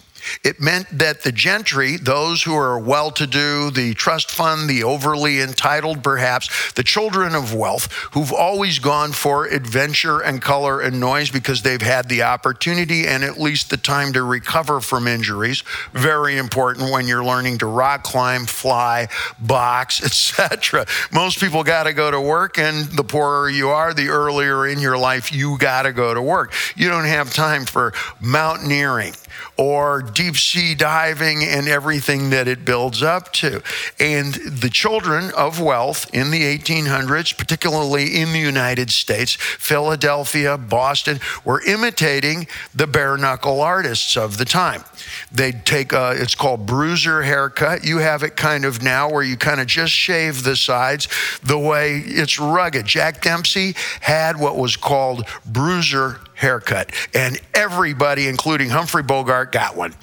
It 0.45 0.61
meant 0.61 0.87
that 0.99 1.23
the 1.23 1.33
gentry, 1.33 1.97
those 1.97 2.43
who 2.43 2.55
are 2.55 2.79
well 2.79 3.11
to 3.13 3.27
do, 3.27 3.71
the 3.71 3.95
trust 3.95 4.31
fund, 4.31 4.69
the 4.69 4.85
overly 4.85 5.41
entitled 5.41 6.03
perhaps, 6.03 6.73
the 6.73 6.83
children 6.83 7.35
of 7.35 7.55
wealth, 7.55 7.93
who've 8.13 8.33
always 8.33 8.79
gone 8.79 9.13
for 9.13 9.47
adventure 9.47 10.21
and 10.21 10.43
color 10.43 10.81
and 10.81 11.01
noise 11.01 11.31
because 11.31 11.63
they've 11.63 11.83
had 11.83 12.09
the 12.09 12.23
opportunity 12.23 13.07
and 13.07 13.25
at 13.25 13.41
least 13.41 13.71
the 13.71 13.77
time 13.77 14.13
to 14.13 14.23
recover 14.23 14.81
from 14.81 15.07
injuries. 15.07 15.63
Very 15.93 16.37
important 16.37 16.91
when 16.91 17.07
you're 17.07 17.25
learning 17.25 17.59
to 17.59 17.67
rock 17.67 18.03
climb, 18.03 18.47
fly, 18.47 19.09
box, 19.39 20.03
etc. 20.05 20.87
Most 21.13 21.41
people 21.41 21.63
got 21.63 21.85
to 21.85 21.93
go 21.93 22.11
to 22.11 22.21
work, 22.21 22.59
and 22.59 22.87
the 22.87 23.05
poorer 23.05 23.49
you 23.51 23.69
are, 23.71 23.95
the 23.95 24.09
earlier 24.09 24.67
in 24.67 24.79
your 24.79 24.99
life 24.99 25.33
you 25.33 25.59
got 25.59 25.83
to 25.83 25.93
go 25.93 26.15
to 26.15 26.23
work. 26.23 26.53
You 26.77 26.89
don't 26.89 27.05
have 27.05 27.33
time 27.33 27.65
for 27.65 27.93
mountaineering 28.21 29.15
or 29.57 30.03
deep 30.03 30.37
sea 30.37 30.75
diving 30.75 31.45
and 31.45 31.69
everything 31.69 32.31
that 32.31 32.49
it 32.49 32.65
builds 32.65 33.03
up 33.03 33.33
to. 33.35 33.63
And 33.99 34.35
the 34.35 34.71
children 34.71 35.31
of 35.37 35.61
wealth 35.61 36.13
in 36.15 36.31
the 36.31 36.43
1800s, 36.59 37.37
particularly 37.37 38.21
in 38.21 38.33
the 38.33 38.39
United 38.39 38.91
States, 38.91 39.35
Philadelphia, 39.35 40.57
Boston, 40.57 41.21
were 41.45 41.63
imitating 41.63 42.47
the 42.75 42.87
bare 42.87 43.17
knuckle 43.17 43.61
artists 43.61 44.17
of 44.17 44.39
the 44.39 44.45
time. 44.45 44.85
They'd 45.33 45.65
take 45.65 45.93
a, 45.93 46.13
it's 46.17 46.35
called 46.35 46.67
bruiser 46.67 47.23
haircut. 47.23 47.85
You 47.85 47.99
have 47.99 48.23
it 48.23 48.37
kind 48.37 48.65
of 48.65 48.83
now 48.83 49.11
where 49.11 49.23
you 49.23 49.37
kind 49.37 49.61
of 49.61 49.67
just 49.67 49.93
shave 49.93 50.43
the 50.43 50.57
sides 50.57 51.09
the 51.43 51.59
way 51.59 51.99
it's 51.99 52.39
rugged. 52.39 52.87
Jack 52.87 53.23
Dempsey 53.23 53.75
had 54.01 54.39
what 54.39 54.57
was 54.57 54.77
called 54.77 55.27
bruiser 55.47 56.21
haircut. 56.41 56.91
And 57.15 57.41
everybody, 57.55 58.27
including 58.27 58.71
Humphrey 58.71 59.03
Bogart, 59.03 59.53
got 59.53 59.77
one 59.77 59.95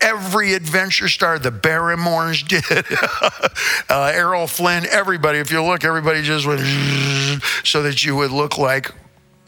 every 0.00 0.52
adventure 0.52 1.08
star, 1.08 1.38
the 1.38 1.50
Barrymores 1.50 2.46
did, 2.46 2.62
uh, 3.88 4.12
Errol 4.14 4.46
Flynn, 4.46 4.84
everybody. 4.90 5.38
If 5.38 5.50
you 5.50 5.62
look, 5.62 5.82
everybody 5.82 6.22
just 6.22 6.46
went 6.46 6.60
so 7.64 7.82
that 7.82 8.04
you 8.04 8.14
would 8.14 8.30
look 8.30 8.58
like 8.58 8.92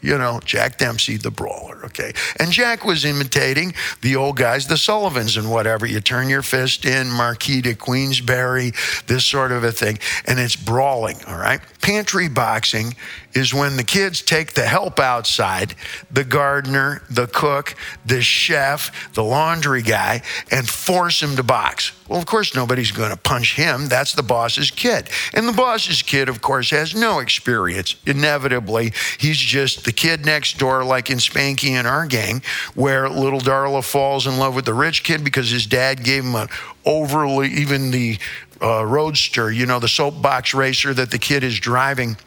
you 0.01 0.17
know, 0.17 0.39
Jack 0.45 0.77
Dempsey, 0.77 1.17
the 1.17 1.31
brawler, 1.31 1.83
okay? 1.85 2.13
And 2.39 2.51
Jack 2.51 2.85
was 2.85 3.03
imitating 3.03 3.73
the 4.01 4.15
old 4.15 4.37
guys, 4.37 4.67
the 4.67 4.77
Sullivans 4.77 5.37
and 5.37 5.49
whatever. 5.49 5.85
You 5.85 6.01
turn 6.01 6.29
your 6.29 6.43
fist 6.43 6.85
in, 6.85 7.09
Marquis 7.09 7.61
de 7.61 7.73
Queensberry, 7.73 8.73
this 9.07 9.25
sort 9.25 9.51
of 9.51 9.63
a 9.63 9.71
thing, 9.71 9.97
and 10.25 10.39
it's 10.39 10.55
brawling, 10.55 11.17
all 11.27 11.37
right? 11.37 11.59
Pantry 11.81 12.27
boxing 12.27 12.95
is 13.33 13.53
when 13.53 13.77
the 13.77 13.83
kids 13.83 14.21
take 14.21 14.53
the 14.53 14.65
help 14.65 14.99
outside, 14.99 15.75
the 16.09 16.23
gardener, 16.23 17.01
the 17.09 17.27
cook, 17.27 17.75
the 18.05 18.21
chef, 18.21 19.13
the 19.13 19.23
laundry 19.23 19.81
guy, 19.81 20.21
and 20.51 20.67
force 20.67 21.21
him 21.21 21.35
to 21.35 21.43
box. 21.43 21.91
Well, 22.07 22.19
of 22.19 22.25
course, 22.25 22.55
nobody's 22.55 22.91
going 22.91 23.11
to 23.11 23.17
punch 23.17 23.55
him. 23.55 23.87
That's 23.87 24.13
the 24.13 24.23
boss's 24.23 24.71
kid. 24.71 25.09
And 25.33 25.47
the 25.47 25.53
boss's 25.53 26.01
kid, 26.01 26.29
of 26.29 26.41
course, 26.41 26.69
has 26.69 26.95
no 26.95 27.19
experience. 27.19 27.95
Inevitably, 28.05 28.93
he's 29.19 29.37
just 29.37 29.83
the 29.83 29.91
kid 29.91 30.25
next 30.25 30.57
door, 30.57 30.83
like 30.83 31.09
in 31.09 31.17
Spanky 31.17 31.71
and 31.71 31.87
our 31.87 32.05
gang, 32.05 32.41
where 32.75 33.09
little 33.09 33.41
Darla 33.41 33.83
falls 33.83 34.25
in 34.25 34.37
love 34.37 34.55
with 34.55 34.65
the 34.65 34.73
rich 34.73 35.03
kid 35.03 35.23
because 35.23 35.49
his 35.49 35.65
dad 35.65 36.03
gave 36.03 36.23
him 36.23 36.35
an 36.35 36.47
overly, 36.85 37.49
even 37.49 37.91
the 37.91 38.17
uh, 38.61 38.85
roadster, 38.85 39.51
you 39.51 39.65
know, 39.65 39.79
the 39.79 39.87
soapbox 39.87 40.53
racer 40.53 40.93
that 40.93 41.11
the 41.11 41.19
kid 41.19 41.43
is 41.43 41.59
driving 41.59 42.17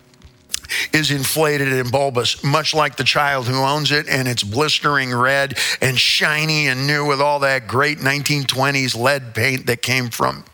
is 0.93 1.11
inflated 1.11 1.73
and 1.73 1.91
bulbous, 1.91 2.43
much 2.43 2.75
like 2.75 2.97
the 2.97 3.05
child 3.05 3.47
who 3.47 3.57
owns 3.57 3.91
it, 3.91 4.09
and 4.09 4.29
it's 4.29 4.43
blistering 4.43 5.15
red 5.15 5.59
and 5.81 5.99
shiny 5.99 6.69
and 6.69 6.87
new 6.87 7.07
with 7.07 7.21
all 7.21 7.41
that 7.41 7.67
great 7.67 7.99
1920s 7.99 8.97
lead 8.97 9.35
paint 9.35 9.67
that 9.67 9.83
came 9.83 10.11
from 10.11 10.45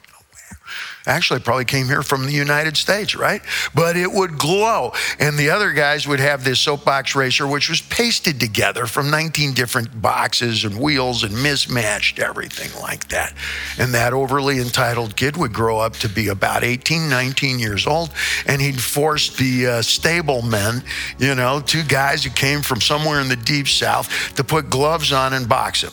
Actually, 1.07 1.39
probably 1.39 1.65
came 1.65 1.87
here 1.87 2.03
from 2.03 2.27
the 2.27 2.33
United 2.33 2.77
States, 2.77 3.15
right? 3.15 3.41
But 3.75 3.97
it 3.97 4.11
would 4.11 4.39
glow. 4.39 4.93
And 5.21 5.39
the 5.39 5.51
other 5.51 5.71
guys 5.73 6.07
would 6.07 6.19
have 6.19 6.43
this 6.43 6.59
soapbox 6.59 7.15
racer, 7.15 7.47
which 7.47 7.69
was 7.69 7.81
pasted 7.81 8.41
together 8.41 8.87
from 8.87 9.09
19 9.11 9.55
different 9.55 10.03
boxes 10.03 10.65
and 10.65 10.81
wheels 10.81 11.23
and 11.23 11.33
mismatched, 11.41 12.19
everything 12.19 12.71
like 12.83 13.07
that. 13.09 13.35
And 13.79 13.95
that 13.95 14.13
overly 14.13 14.59
entitled 14.59 15.15
kid 15.15 15.37
would 15.37 15.53
grow 15.53 15.79
up 15.79 15.93
to 15.97 16.09
be 16.09 16.27
about 16.29 16.65
18, 16.65 17.09
19 17.09 17.61
years 17.61 17.87
old. 17.87 18.11
And 18.47 18.61
he'd 18.61 18.81
force 18.81 19.37
the 19.37 19.67
uh, 19.67 19.83
stable 19.83 20.43
men, 20.43 20.83
you 21.19 21.37
know, 21.37 21.61
two 21.61 21.85
guys 21.85 22.25
who 22.25 22.31
came 22.31 22.63
from 22.63 22.81
somewhere 22.81 23.21
in 23.21 23.29
the 23.29 23.37
deep 23.37 23.69
south, 23.69 24.35
to 24.35 24.43
put 24.43 24.71
gloves 24.71 25.13
on 25.13 25.35
and 25.35 25.49
box 25.49 25.85
him 25.85 25.93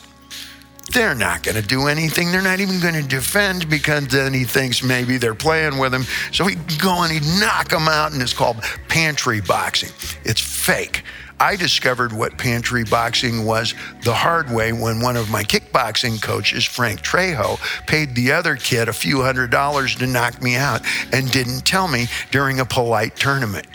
they're 0.92 1.16
not 1.16 1.44
going 1.44 1.56
to 1.56 1.68
do 1.68 1.88
anything. 1.88 2.32
They're 2.32 2.42
not 2.42 2.60
even 2.60 2.80
going 2.80 2.96
to 2.96 3.08
defend 3.08 3.70
because 3.70 4.08
then 4.08 4.34
he 4.34 4.44
thinks 4.44 4.84
maybe 4.84 5.18
they're 5.18 5.34
playing 5.34 5.78
with 5.78 5.94
him. 5.94 6.04
So 6.32 6.46
he'd 6.46 6.80
go 6.80 7.04
and 7.04 7.12
he'd 7.12 7.40
knock 7.40 7.70
them 7.70 7.88
out, 7.88 8.12
and 8.12 8.22
it's 8.22 8.34
called 8.34 8.58
pantry 8.90 9.42
boxing. 9.42 9.92
It's 10.24 10.42
fake. 10.42 11.04
I 11.40 11.56
discovered 11.56 12.14
what 12.14 12.38
pantry 12.38 12.84
boxing 12.84 13.44
was 13.44 13.74
the 14.04 14.14
hard 14.14 14.50
way 14.52 14.72
when 14.72 15.02
one 15.02 15.18
of 15.18 15.30
my 15.30 15.44
kickboxing 15.44 16.22
coaches, 16.22 16.64
Frank 16.64 17.02
Trejo, 17.02 17.60
paid 17.88 18.16
the 18.16 18.32
other 18.32 18.56
kid 18.56 18.88
a 18.88 18.94
few 18.94 19.22
hundred 19.22 19.52
dollars 19.52 19.96
to 19.96 20.08
knock 20.08 20.42
me 20.42 20.56
out 20.56 20.82
and 21.12 21.30
didn't 21.32 21.66
tell 21.66 21.88
me 21.88 22.08
during 22.32 22.60
a 22.60 22.66
polite 22.66 23.16
tournament. 23.16 23.68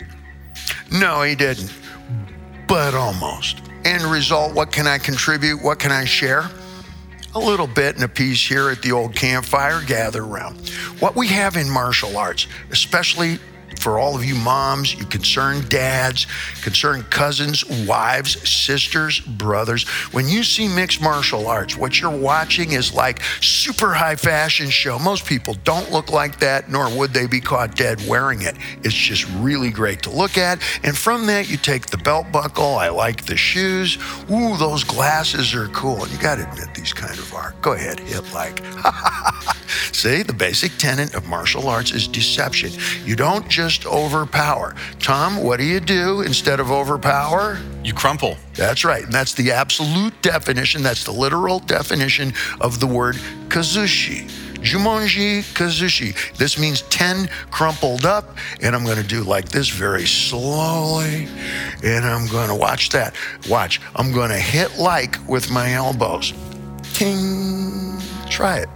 No, 0.91 1.21
he 1.21 1.35
didn't, 1.35 1.71
but 2.67 2.95
almost. 2.95 3.61
End 3.85 4.03
result, 4.03 4.53
what 4.53 4.71
can 4.71 4.87
I 4.87 4.97
contribute? 4.97 5.61
What 5.61 5.79
can 5.79 5.91
I 5.91 6.05
share? 6.05 6.49
A 7.35 7.39
little 7.39 7.67
bit 7.67 7.95
and 7.95 8.03
a 8.03 8.07
piece 8.07 8.47
here 8.47 8.69
at 8.69 8.81
the 8.81 8.91
old 8.91 9.15
campfire, 9.15 9.81
gather 9.85 10.23
around. 10.23 10.69
What 10.99 11.15
we 11.15 11.27
have 11.27 11.57
in 11.57 11.69
martial 11.69 12.17
arts, 12.17 12.47
especially 12.71 13.37
for 13.79 13.97
all 13.97 14.15
of 14.15 14.25
you 14.25 14.35
moms, 14.35 14.93
you 14.93 15.05
concerned 15.05 15.69
dads, 15.69 16.27
concerned 16.61 17.09
cousins, 17.09 17.63
wives, 17.87 18.47
sisters, 18.47 19.21
brothers. 19.21 19.87
When 20.11 20.27
you 20.27 20.43
see 20.43 20.67
mixed 20.67 21.01
martial 21.01 21.47
arts, 21.47 21.77
what 21.77 21.99
you're 21.99 22.09
watching 22.15 22.73
is 22.73 22.93
like 22.93 23.21
super 23.41 23.93
high 23.93 24.17
fashion 24.17 24.69
show. 24.69 24.99
Most 24.99 25.25
people 25.25 25.55
don't 25.63 25.91
look 25.91 26.11
like 26.11 26.39
that, 26.39 26.69
nor 26.69 26.89
would 26.97 27.13
they 27.13 27.25
be 27.25 27.39
caught 27.39 27.75
dead 27.75 28.05
wearing 28.07 28.41
it. 28.41 28.57
It's 28.83 28.93
just 28.93 29.25
really 29.35 29.69
great 29.69 30.01
to 30.03 30.09
look 30.09 30.37
at. 30.37 30.61
And 30.83 30.97
from 30.97 31.25
that, 31.27 31.49
you 31.49 31.57
take 31.57 31.87
the 31.87 31.97
belt 31.97 32.31
buckle. 32.31 32.75
I 32.75 32.89
like 32.89 33.25
the 33.25 33.37
shoes. 33.37 33.97
Ooh, 34.29 34.57
those 34.57 34.83
glasses 34.83 35.55
are 35.55 35.67
cool. 35.69 36.03
And 36.03 36.11
you 36.11 36.17
got 36.19 36.35
to 36.35 36.49
admit 36.49 36.75
these 36.75 36.93
kind 36.93 37.17
of 37.17 37.33
are. 37.33 37.55
Go 37.61 37.73
ahead, 37.73 37.99
hit 38.01 38.33
like. 38.33 38.61
See, 39.93 40.23
the 40.23 40.33
basic 40.33 40.71
tenet 40.77 41.13
of 41.13 41.27
martial 41.27 41.67
arts 41.67 41.91
is 41.91 42.07
deception. 42.07 42.71
You 43.05 43.15
don't 43.15 43.47
just 43.47 43.68
overpower. 43.85 44.75
Tom, 44.99 45.43
what 45.43 45.57
do 45.57 45.65
you 45.65 45.79
do 45.79 46.21
instead 46.21 46.59
of 46.59 46.71
overpower? 46.71 47.59
You 47.83 47.93
crumple. 47.93 48.37
That's 48.55 48.83
right. 48.83 49.03
And 49.03 49.13
that's 49.13 49.33
the 49.33 49.51
absolute 49.51 50.21
definition, 50.21 50.83
that's 50.83 51.03
the 51.03 51.11
literal 51.11 51.59
definition 51.59 52.33
of 52.59 52.79
the 52.79 52.87
word 52.87 53.15
kazushi. 53.49 54.29
Jumonji 54.61 55.41
Kazushi. 55.53 56.35
This 56.37 56.57
means 56.59 56.81
10 56.83 57.29
crumpled 57.49 58.05
up, 58.05 58.37
and 58.61 58.75
I'm 58.75 58.83
going 58.83 59.01
to 59.01 59.07
do 59.07 59.23
like 59.23 59.47
this 59.49 59.69
very 59.69 60.05
slowly, 60.05 61.27
and 61.83 62.05
I'm 62.05 62.27
going 62.27 62.49
to 62.49 62.55
watch 62.55 62.89
that. 62.89 63.15
Watch. 63.49 63.79
I'm 63.95 64.11
going 64.11 64.29
to 64.29 64.37
hit 64.37 64.77
like 64.77 65.17
with 65.29 65.49
my 65.49 65.73
elbows. 65.73 66.33
Ting. 66.93 67.99
Try 68.27 68.59
it. 68.59 68.69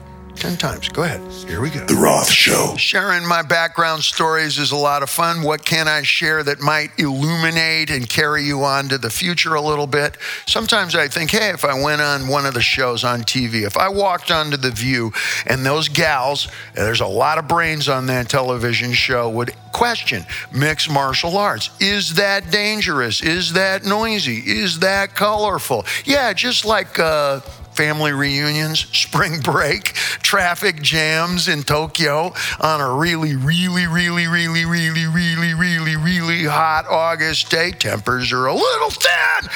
10 0.43 0.57
times. 0.57 0.89
Go 0.89 1.03
ahead. 1.03 1.21
Here 1.47 1.61
we 1.61 1.69
go. 1.69 1.85
The 1.85 1.95
Roth 1.95 2.29
Show. 2.29 2.75
Sharing 2.75 3.25
my 3.25 3.43
background 3.43 4.03
stories 4.03 4.59
is 4.59 4.73
a 4.73 4.75
lot 4.75 5.01
of 5.01 5.09
fun. 5.09 5.41
What 5.41 5.63
can 5.63 5.87
I 5.87 6.01
share 6.01 6.43
that 6.43 6.59
might 6.59 6.91
illuminate 6.99 7.89
and 7.89 8.09
carry 8.09 8.43
you 8.43 8.65
on 8.65 8.89
to 8.89 8.97
the 8.97 9.09
future 9.09 9.53
a 9.53 9.61
little 9.61 9.87
bit? 9.87 10.17
Sometimes 10.45 10.97
I 10.97 11.07
think, 11.07 11.31
hey, 11.31 11.51
if 11.51 11.63
I 11.63 11.81
went 11.81 12.01
on 12.01 12.27
one 12.27 12.45
of 12.45 12.55
the 12.55 12.61
shows 12.61 13.05
on 13.05 13.21
TV, 13.21 13.65
if 13.65 13.77
I 13.77 13.87
walked 13.87 14.31
onto 14.31 14.57
The 14.57 14.71
View 14.71 15.13
and 15.45 15.65
those 15.65 15.87
gals, 15.87 16.49
and 16.75 16.85
there's 16.85 16.99
a 16.99 17.07
lot 17.07 17.37
of 17.37 17.47
brains 17.47 17.87
on 17.87 18.07
that 18.07 18.27
television 18.27 18.91
show, 18.91 19.29
would 19.29 19.55
question 19.71 20.25
mixed 20.51 20.89
martial 20.89 21.37
arts. 21.37 21.69
Is 21.79 22.15
that 22.15 22.51
dangerous? 22.51 23.23
Is 23.23 23.53
that 23.53 23.85
noisy? 23.85 24.39
Is 24.39 24.79
that 24.79 25.15
colorful? 25.15 25.85
Yeah, 26.03 26.33
just 26.33 26.65
like, 26.65 26.99
uh, 26.99 27.39
family 27.75 28.11
reunions, 28.11 28.79
spring 28.93 29.39
break, 29.39 29.93
traffic 30.23 30.81
jams 30.81 31.47
in 31.47 31.63
Tokyo 31.63 32.33
on 32.59 32.81
a 32.81 32.93
really, 32.93 33.35
really, 33.35 33.87
really, 33.87 34.27
really, 34.27 34.65
really, 34.65 35.05
really, 35.05 35.53
really, 35.53 35.95
really 35.95 36.43
hot 36.45 36.85
August 36.89 37.49
day. 37.49 37.71
Tempers 37.71 38.31
are 38.31 38.47
a 38.47 38.53
little 38.53 38.89
thin. 38.89 39.49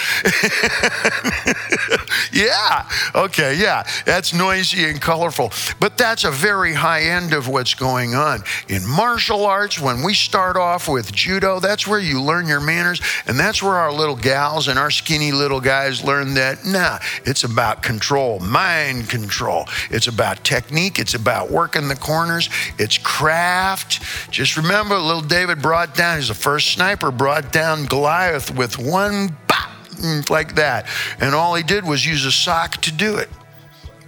yeah. 2.33 2.89
Okay. 3.15 3.55
Yeah. 3.55 3.87
That's 4.05 4.33
noisy 4.33 4.85
and 4.85 5.01
colorful. 5.01 5.51
But 5.79 5.97
that's 5.97 6.23
a 6.23 6.31
very 6.31 6.73
high 6.73 7.01
end 7.03 7.33
of 7.33 7.47
what's 7.47 7.73
going 7.73 8.15
on. 8.15 8.43
In 8.69 8.85
martial 8.85 9.45
arts, 9.45 9.79
when 9.79 10.03
we 10.03 10.13
start 10.13 10.57
off 10.57 10.87
with 10.87 11.11
judo, 11.13 11.59
that's 11.59 11.87
where 11.87 11.99
you 11.99 12.21
learn 12.21 12.47
your 12.47 12.61
manners. 12.61 13.01
And 13.25 13.39
that's 13.39 13.61
where 13.61 13.73
our 13.73 13.91
little 13.91 14.15
gals 14.15 14.67
and 14.67 14.77
our 14.77 14.91
skinny 14.91 15.31
little 15.31 15.61
guys 15.61 16.03
learn 16.03 16.33
that, 16.35 16.65
nah, 16.65 16.99
it's 17.25 17.43
about 17.43 17.83
control, 17.83 18.06
mind 18.39 19.09
control. 19.09 19.65
It's 19.89 20.07
about 20.07 20.43
technique. 20.43 20.99
It's 20.99 21.13
about 21.13 21.51
working 21.51 21.87
the 21.87 21.95
corners. 21.95 22.49
It's 22.77 22.97
craft. 22.97 24.01
Just 24.31 24.57
remember, 24.57 24.97
little 24.97 25.21
David 25.21 25.61
brought 25.61 25.95
down, 25.95 26.17
he's 26.17 26.27
the 26.27 26.33
first 26.33 26.73
sniper, 26.73 27.11
brought 27.11 27.51
down 27.51 27.85
Goliath 27.85 28.55
with 28.55 28.77
one 28.77 29.35
bop, 29.47 29.69
mm, 29.95 30.29
like 30.29 30.55
that. 30.55 30.87
And 31.19 31.35
all 31.35 31.55
he 31.55 31.63
did 31.63 31.85
was 31.85 32.05
use 32.05 32.25
a 32.25 32.31
sock 32.31 32.81
to 32.81 32.91
do 32.91 33.17
it. 33.17 33.29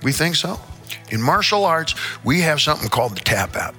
We 0.02 0.12
think 0.12 0.36
so? 0.36 0.60
In 1.10 1.22
martial 1.22 1.66
arts, 1.66 1.96
we 2.24 2.42
have 2.42 2.62
something 2.62 2.90
called 2.90 3.16
the 3.16 3.22
tap 3.22 3.56
out. 3.56 3.76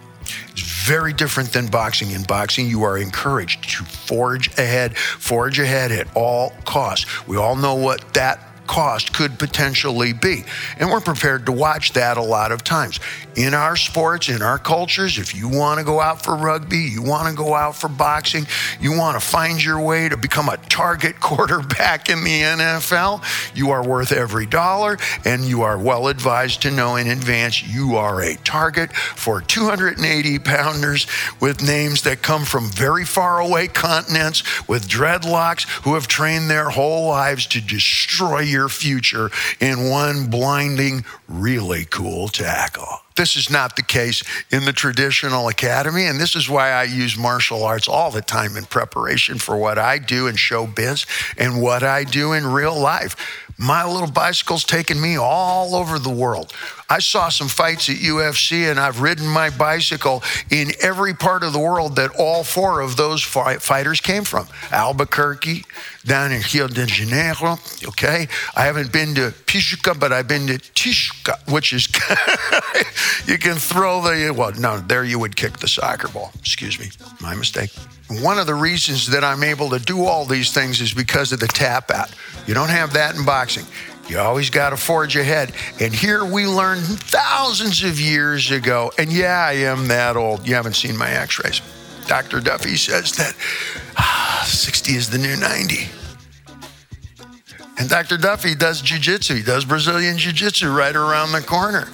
It's 0.51 0.63
very 0.63 1.13
different 1.13 1.53
than 1.53 1.69
boxing. 1.69 2.11
In 2.11 2.23
boxing, 2.25 2.69
you 2.69 2.83
are 2.83 2.99
encouraged 2.99 3.71
to 3.77 3.85
forge 3.85 4.49
ahead, 4.59 4.97
forge 4.97 5.59
ahead 5.59 5.93
at 5.93 6.09
all 6.15 6.53
costs. 6.65 7.27
We 7.27 7.37
all 7.37 7.57
know 7.57 7.75
what 7.75 8.15
that 8.15 8.50
cost 8.71 9.13
could 9.13 9.37
potentially 9.37 10.13
be. 10.13 10.45
And 10.79 10.91
we're 10.91 11.01
prepared 11.01 11.45
to 11.47 11.53
watch 11.53 11.93
that 11.95 12.17
a 12.17 12.23
lot 12.23 12.53
of 12.53 12.63
times. 12.63 13.01
In 13.35 13.53
our 13.53 13.75
sports, 13.75 14.29
in 14.29 14.43
our 14.43 14.59
cultures, 14.59 15.19
if 15.19 15.35
you 15.35 15.49
want 15.49 15.81
to 15.81 15.85
go 15.85 16.01
out 16.01 16.23
for 16.23 16.37
rugby, 16.37 16.79
you 16.79 17.03
want 17.03 17.29
to 17.29 17.35
go 17.35 17.55
out 17.55 17.75
for 17.75 17.89
boxing, 17.89 18.47
you 18.81 18.97
want 18.97 19.21
to 19.21 19.27
find 19.27 19.63
your 19.63 19.81
way 19.81 20.09
to 20.09 20.17
become 20.17 20.49
a 20.49 20.57
target 20.69 21.19
quarterback 21.21 22.09
in 22.09 22.23
the 22.23 22.43
NFL, 22.43 23.25
you 23.57 23.71
are 23.71 23.85
worth 23.85 24.13
every 24.13 24.47
dollar 24.47 24.99
and 25.25 25.45
you 25.45 25.63
are 25.63 25.77
well 25.77 26.07
advised 26.07 26.63
to 26.63 26.71
know 26.71 26.95
in 26.95 27.09
advance 27.09 27.67
you 27.67 27.97
are 27.97 28.23
a 28.23 28.37
target 28.37 28.93
for 28.93 29.41
280 29.41 30.39
pounders 30.39 31.09
with 31.41 31.61
names 31.61 32.03
that 32.03 32.23
come 32.23 32.45
from 32.45 32.71
very 32.71 33.05
far 33.05 33.41
away 33.41 33.67
continents 33.67 34.45
with 34.69 34.89
dreadlocks 34.89 35.69
who 35.83 35.95
have 35.95 36.07
trained 36.07 36.49
their 36.49 36.71
whole 36.71 37.09
lives 37.09 37.47
to 37.47 37.61
destroy 37.61 38.41
your 38.41 38.60
future 38.69 39.31
in 39.61 39.89
one 39.89 40.29
blinding, 40.29 41.05
really 41.29 41.85
cool 41.87 42.29
tackle. 42.29 43.01
This 43.17 43.37
is 43.37 43.51
not 43.51 43.77
the 43.77 43.83
case 43.83 44.23
in 44.51 44.65
the 44.65 44.73
traditional 44.73 45.49
academy, 45.49 46.07
and 46.07 46.19
this 46.19 46.35
is 46.35 46.49
why 46.49 46.71
I 46.71 46.85
use 46.85 47.19
martial 47.19 47.65
arts 47.65 47.87
all 47.89 48.11
the 48.11 48.23
time 48.23 48.57
in 48.57 48.65
preparation 48.65 49.39
for 49.39 49.57
what 49.57 49.79
I 49.79 49.99
do 49.99 50.27
in 50.27 50.37
showbiz 50.37 51.07
and 51.37 51.61
what 51.61 51.83
I 51.83 52.05
do 52.05 52.33
in 52.33 52.47
real 52.47 52.79
life. 52.79 53.17
My 53.59 53.85
little 53.85 54.11
bicycle's 54.11 54.65
taken 54.65 54.99
me 54.99 55.17
all 55.17 55.75
over 55.75 55.99
the 55.99 56.09
world. 56.09 56.55
I 56.91 56.99
saw 56.99 57.29
some 57.29 57.47
fights 57.47 57.89
at 57.89 57.97
UFC, 57.97 58.69
and 58.69 58.81
I've 58.81 59.01
ridden 59.01 59.27
my 59.27 59.49
bicycle 59.49 60.25
in 60.51 60.73
every 60.81 61.15
part 61.15 61.45
of 61.45 61.53
the 61.53 61.61
world 61.61 61.95
that 61.97 62.11
all 62.19 62.43
four 62.43 62.81
of 62.81 62.97
those 62.97 63.23
fight 63.23 63.63
fighters 63.63 64.01
came 64.01 64.25
from. 64.25 64.49
Albuquerque, 64.73 65.65
down 66.05 66.33
in 66.33 66.43
Rio 66.53 66.67
de 66.67 66.87
Janeiro. 66.87 67.59
Okay, 67.87 68.27
I 68.57 68.65
haven't 68.65 68.93
been 68.93 69.15
to 69.15 69.33
Pichuca, 69.47 69.95
but 69.95 70.13
I've 70.13 70.27
been 70.27 70.49
to 70.49 70.59
Tishka, 70.59 71.39
which 71.51 71.73
is 71.73 71.87
you 73.27 73.39
can 73.39 73.55
throw 73.55 74.03
the 74.03 74.35
well. 74.37 74.53
No, 74.59 74.79
there 74.81 75.05
you 75.05 75.19
would 75.21 75.37
kick 75.37 75.59
the 75.59 75.69
soccer 75.69 76.09
ball. 76.09 76.33
Excuse 76.41 76.79
me, 76.81 76.91
my 77.21 77.35
mistake. 77.35 77.71
One 78.23 78.39
of 78.39 78.49
the 78.49 78.55
reasons 78.55 79.07
that 79.09 79.23
I'm 79.23 79.45
able 79.45 79.71
to 79.71 79.79
do 79.79 80.05
all 80.05 80.25
these 80.25 80.53
things 80.53 80.81
is 80.81 80.93
because 80.93 81.31
of 81.31 81.39
the 81.39 81.47
tap 81.47 81.93
out. 81.93 82.13
You 82.47 82.55
don't 82.55 82.69
have 82.69 82.93
that 82.95 83.15
in 83.15 83.25
boxing. 83.25 83.65
You 84.11 84.19
always 84.19 84.51
got 84.51 84.71
to 84.71 84.77
forge 84.77 85.15
ahead. 85.15 85.53
And 85.79 85.95
here 85.95 86.25
we 86.25 86.45
learned 86.45 86.83
thousands 86.83 87.85
of 87.85 88.01
years 88.01 88.51
ago. 88.51 88.91
And 88.99 89.13
yeah, 89.13 89.47
I 89.47 89.53
am 89.53 89.87
that 89.87 90.17
old. 90.17 90.49
You 90.49 90.57
haven't 90.57 90.75
seen 90.75 90.97
my 90.97 91.11
x 91.11 91.43
rays. 91.43 91.63
Dr. 92.09 92.41
Duffy 92.41 92.77
says 92.77 93.13
that 93.13 93.37
ah, 93.97 94.43
60 94.45 94.95
is 94.95 95.11
the 95.11 95.19
new 95.19 95.37
90. 95.37 95.89
And 97.79 97.89
Dr. 97.89 98.17
Duffy 98.17 98.57
does 98.57 98.83
jujitsu. 98.83 99.37
He 99.37 99.43
does 99.45 99.65
Brazilian 99.65 100.19
jiu-jitsu 100.19 100.69
right 100.69 100.97
around 100.97 101.31
the 101.31 101.41
corner. 101.41 101.89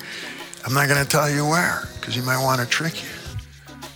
I'm 0.64 0.72
not 0.72 0.88
going 0.88 1.02
to 1.04 1.08
tell 1.08 1.28
you 1.28 1.44
where 1.44 1.82
because 2.00 2.14
he 2.14 2.22
might 2.22 2.42
want 2.42 2.62
to 2.62 2.66
trick 2.66 3.02
you. 3.02 3.10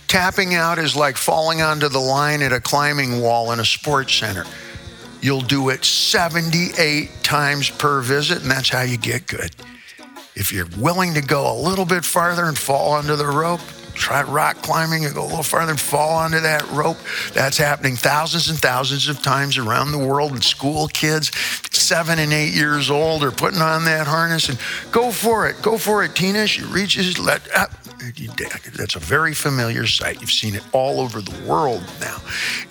Tapping 0.07 0.53
out 0.53 0.77
is 0.77 0.95
like 0.95 1.17
falling 1.17 1.63
onto 1.63 1.89
the 1.89 1.99
line 1.99 2.43
at 2.43 2.53
a 2.53 2.61
climbing 2.61 3.19
wall 3.19 3.51
in 3.51 3.59
a 3.59 3.65
sports 3.65 4.13
center. 4.13 4.45
You'll 5.21 5.41
do 5.41 5.69
it 5.69 5.85
78 5.85 7.11
times 7.23 7.69
per 7.69 8.01
visit, 8.01 8.41
and 8.41 8.49
that's 8.49 8.69
how 8.69 8.81
you 8.81 8.97
get 8.97 9.27
good. 9.27 9.55
If 10.35 10.51
you're 10.51 10.67
willing 10.77 11.13
to 11.13 11.21
go 11.21 11.51
a 11.51 11.57
little 11.61 11.85
bit 11.85 12.03
farther 12.03 12.45
and 12.45 12.57
fall 12.57 12.93
under 12.93 13.15
the 13.15 13.27
rope, 13.27 13.59
try 13.93 14.23
rock 14.23 14.57
climbing 14.63 15.05
and 15.05 15.13
go 15.13 15.23
a 15.23 15.27
little 15.27 15.43
farther 15.43 15.71
and 15.71 15.79
fall 15.79 16.15
onto 16.15 16.39
that 16.39 16.67
rope. 16.71 16.97
That's 17.33 17.57
happening 17.57 17.95
thousands 17.95 18.49
and 18.49 18.57
thousands 18.57 19.07
of 19.07 19.21
times 19.21 19.57
around 19.57 19.91
the 19.91 19.99
world. 19.99 20.31
And 20.31 20.43
school 20.43 20.87
kids, 20.87 21.31
seven 21.71 22.17
and 22.17 22.33
eight 22.33 22.53
years 22.53 22.89
old, 22.89 23.23
are 23.23 23.31
putting 23.31 23.61
on 23.61 23.85
that 23.85 24.07
harness 24.07 24.49
and 24.49 24.57
go 24.91 25.11
for 25.11 25.47
it. 25.47 25.61
Go 25.61 25.77
for 25.77 26.03
it, 26.03 26.15
Tina. 26.15 26.47
She 26.47 26.63
reaches, 26.63 27.19
let 27.19 27.41
up. 27.55 27.71
That's 28.77 28.95
a 28.95 28.99
very 28.99 29.33
familiar 29.33 29.85
sight. 29.85 30.21
You've 30.21 30.31
seen 30.31 30.55
it 30.55 30.63
all 30.71 30.99
over 30.99 31.21
the 31.21 31.47
world 31.47 31.83
now. 31.99 32.17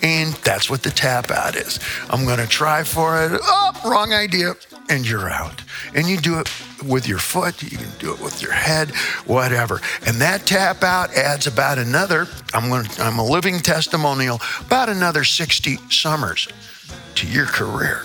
And 0.01 0.33
that's 0.35 0.69
what 0.69 0.83
the 0.83 0.89
tap 0.89 1.31
out 1.31 1.55
is. 1.55 1.79
I'm 2.09 2.25
going 2.25 2.39
to 2.39 2.47
try 2.47 2.83
for 2.83 3.23
it. 3.23 3.39
Oh, 3.41 3.71
wrong 3.85 4.13
idea. 4.13 4.53
And 4.89 5.07
you're 5.07 5.29
out. 5.29 5.63
And 5.95 6.07
you 6.07 6.17
do 6.17 6.39
it 6.39 6.49
with 6.83 7.07
your 7.07 7.19
foot, 7.19 7.61
you 7.61 7.77
can 7.77 7.91
do 7.99 8.13
it 8.13 8.19
with 8.19 8.41
your 8.41 8.51
head, 8.51 8.89
whatever. 9.25 9.79
And 10.07 10.19
that 10.19 10.45
tap 10.45 10.83
out 10.83 11.13
adds 11.13 11.47
about 11.47 11.77
another, 11.77 12.27
I'm 12.53 12.69
going 12.69 12.85
to, 12.85 13.01
I'm 13.03 13.19
a 13.19 13.25
living 13.25 13.59
testimonial, 13.59 14.41
about 14.59 14.89
another 14.89 15.23
60 15.23 15.77
summers 15.89 16.47
to 17.15 17.27
your 17.27 17.45
career. 17.45 18.01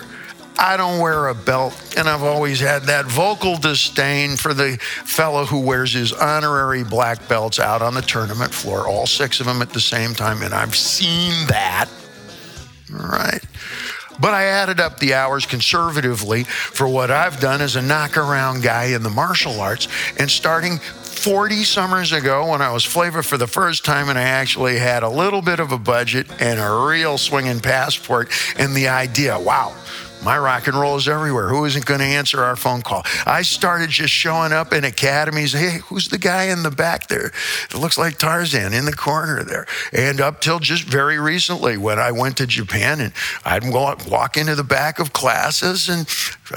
I 0.59 0.75
don't 0.75 0.99
wear 0.99 1.27
a 1.27 1.35
belt, 1.35 1.95
and 1.97 2.09
I've 2.09 2.23
always 2.23 2.59
had 2.59 2.83
that 2.83 3.05
vocal 3.05 3.57
disdain 3.57 4.35
for 4.37 4.53
the 4.53 4.77
fellow 5.05 5.45
who 5.45 5.59
wears 5.59 5.93
his 5.93 6.11
honorary 6.13 6.83
black 6.83 7.27
belts 7.27 7.59
out 7.59 7.81
on 7.81 7.93
the 7.93 8.01
tournament 8.01 8.51
floor, 8.51 8.87
all 8.87 9.05
six 9.05 9.39
of 9.39 9.45
them 9.45 9.61
at 9.61 9.69
the 9.69 9.79
same 9.79 10.15
time, 10.15 10.41
and 10.41 10.53
I've 10.53 10.75
seen 10.75 11.31
that. 11.47 11.87
All 12.91 13.07
right. 13.07 13.41
But 14.19 14.33
I 14.33 14.45
added 14.45 14.79
up 14.79 14.97
the 14.97 15.13
hours 15.13 15.45
conservatively 15.45 16.43
for 16.43 16.87
what 16.87 17.11
I've 17.11 17.39
done 17.39 17.61
as 17.61 17.75
a 17.75 17.81
knockaround 17.81 18.63
guy 18.63 18.85
in 18.85 19.03
the 19.03 19.11
martial 19.11 19.61
arts. 19.61 19.87
And 20.17 20.29
starting 20.29 20.79
40 20.79 21.63
summers 21.63 22.11
ago, 22.13 22.51
when 22.51 22.61
I 22.61 22.71
was 22.71 22.83
Flavor 22.83 23.21
for 23.21 23.37
the 23.37 23.47
first 23.47 23.85
time, 23.85 24.09
and 24.09 24.17
I 24.17 24.23
actually 24.23 24.79
had 24.79 25.03
a 25.03 25.09
little 25.09 25.41
bit 25.41 25.59
of 25.59 25.71
a 25.71 25.77
budget 25.77 26.27
and 26.39 26.59
a 26.59 26.87
real 26.87 27.17
swinging 27.17 27.59
passport, 27.59 28.31
and 28.57 28.75
the 28.75 28.87
idea 28.87 29.37
wow, 29.39 29.75
my 30.27 30.37
rock 30.37 30.67
and 30.67 30.77
roll 30.77 30.97
is 30.97 31.07
everywhere. 31.07 31.47
Who 31.47 31.63
isn't 31.63 31.85
going 31.85 32.01
to 32.01 32.05
answer 32.05 32.43
our 32.43 32.57
phone 32.57 32.81
call? 32.81 33.03
I 33.25 33.43
started 33.43 33.89
just 33.89 34.11
showing 34.11 34.51
up 34.51 34.73
in 34.73 34.83
academies. 34.83 35.53
Hey, 35.53 35.77
who's 35.85 36.09
the 36.09 36.17
guy 36.17 36.49
in 36.49 36.63
the 36.63 36.69
back 36.69 37.07
there? 37.07 37.27
It 37.27 37.75
looks 37.75 37.97
like 37.97 38.17
Tarzan 38.17 38.73
in 38.73 38.83
the 38.83 38.91
corner 38.91 39.41
there. 39.45 39.65
And 39.93 40.19
up 40.19 40.41
till 40.41 40.59
just 40.59 40.83
very 40.83 41.17
recently, 41.17 41.77
when 41.77 41.97
I 41.97 42.11
went 42.11 42.35
to 42.37 42.45
Japan 42.45 42.99
and 42.99 43.13
I'd 43.45 43.63
walk 43.71 44.35
into 44.35 44.53
the 44.53 44.65
back 44.65 44.99
of 44.99 45.13
classes, 45.13 45.87
and 45.87 46.05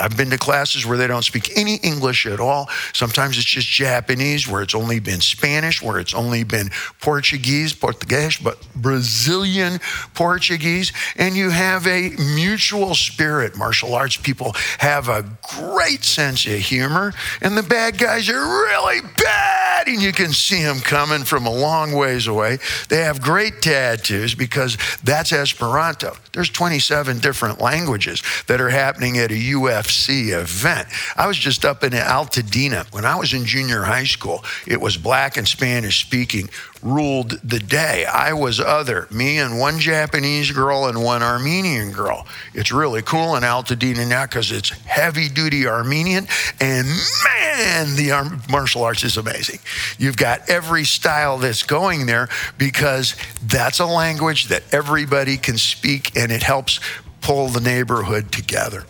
I've 0.01 0.17
been 0.17 0.31
to 0.31 0.39
classes 0.39 0.85
where 0.85 0.99
they 0.99 1.07
don't 1.07 1.25
speak 1.25 1.57
any 1.57 1.77
English 1.77 2.27
at 2.27 2.41
all. 2.41 2.69
Sometimes 2.93 3.37
it's 3.37 3.47
just 3.47 3.69
Japanese, 3.69 4.49
where 4.49 4.63
it's 4.63 4.75
only 4.75 4.99
been 4.99 5.21
Spanish, 5.21 5.81
where 5.81 6.01
it's 6.01 6.15
only 6.15 6.43
been 6.43 6.71
Portuguese, 7.01 7.73
Portuguese, 7.73 8.37
but 8.37 8.67
Brazilian 8.75 9.79
Portuguese. 10.15 10.93
And 11.15 11.37
you 11.37 11.51
have 11.51 11.87
a 11.87 12.11
mutual 12.35 12.97
spirit 12.97 13.57
martial 13.61 13.95
arts 13.95 14.17
people 14.17 14.53
have 14.79 15.09
a 15.09 15.25
great 15.61 16.03
sense 16.03 16.47
of 16.47 16.55
humor, 16.55 17.13
and 17.41 17.57
the 17.57 17.63
bad 17.63 17.99
guys 17.99 18.29
are 18.29 18.41
really 18.41 19.01
bad, 19.17 19.87
and 19.87 20.03
you 20.03 20.13
can 20.13 20.33
see 20.33 20.63
them 20.63 20.81
coming 20.81 21.23
from 21.25 21.47
a 21.47 21.53
long 21.53 21.93
ways 21.93 22.27
away. 22.27 22.59
They 22.89 23.03
have 23.03 23.21
great 23.21 23.63
tattoos 23.63 24.35
because 24.35 24.77
that's 25.05 25.33
Esperanto. 25.33 26.17
There's 26.33 26.51
27 26.51 27.19
different 27.19 27.61
languages 27.61 28.23
that 28.47 28.61
are 28.61 28.71
happening 28.71 29.19
at 29.19 29.31
a 29.31 29.35
UFC 29.35 30.33
event. 30.33 30.89
I 31.17 31.27
was 31.27 31.37
just 31.37 31.65
up 31.65 31.85
in 31.85 31.93
Altadena 31.93 32.93
when 32.93 33.05
I 33.05 33.17
was 33.17 33.35
in 33.35 33.45
junior 33.45 33.83
high 33.83 34.05
school. 34.05 34.45
It 34.67 34.81
was 34.81 34.97
black 34.97 35.37
and 35.37 35.47
Spanish 35.47 36.05
speaking 36.05 36.49
ruled 36.83 37.33
the 37.45 37.59
day. 37.59 38.05
I 38.07 38.33
was 38.33 38.59
other, 38.59 39.07
me 39.11 39.39
and 39.39 39.59
one 39.59 39.79
Japanese 39.79 40.51
girl 40.51 40.87
and 40.87 41.03
one 41.03 41.23
Armenian 41.23 41.93
girl. 41.93 42.27
It's 42.55 42.73
really 42.73 43.03
cool 43.03 43.37
in 43.41 43.49
Altadena 43.49 44.07
now 44.07 44.27
because 44.27 44.53
it's 44.53 44.71
heavy 44.71 45.29
duty 45.29 45.67
Armenian. 45.67 46.27
And 46.61 46.87
man, 47.25 47.97
the 47.97 48.43
martial 48.51 48.85
arts 48.85 49.03
is 49.05 49.17
amazing. 49.17 49.61
You've 49.99 50.17
got 50.17 50.49
every 50.51 50.85
style 50.85 51.39
that's 51.39 51.63
going 51.63 52.07
there 52.07 52.29
because 52.59 53.17
that's 53.45 53.81
a 53.81 53.87
language 53.87 54.49
that 54.49 54.63
everybody 54.73 55.37
can 55.37 55.57
speak 55.57 56.17
and 56.17 56.31
it 56.31 56.43
helps 56.43 56.81
pull 57.23 57.49
the 57.49 57.61
neighborhood 57.61 58.31
together. 58.31 58.85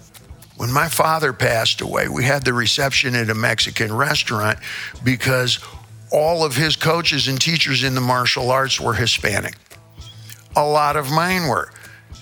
When 0.57 0.73
my 0.73 0.89
father 0.89 1.33
passed 1.33 1.81
away, 1.81 2.09
we 2.09 2.25
had 2.25 2.45
the 2.45 2.53
reception 2.53 3.15
at 3.15 3.31
a 3.31 3.35
Mexican 3.35 3.93
restaurant 3.95 4.59
because 5.05 5.59
all 6.13 6.45
of 6.45 6.57
his 6.57 6.77
coaches 6.77 7.29
and 7.29 7.41
teachers 7.41 7.85
in 7.85 7.95
the 7.95 8.01
martial 8.01 8.51
arts 8.51 8.81
were 8.81 8.95
Hispanic. 8.95 9.55
A 10.57 10.65
lot 10.65 10.97
of 10.97 11.11
mine 11.11 11.49
were. 11.49 11.71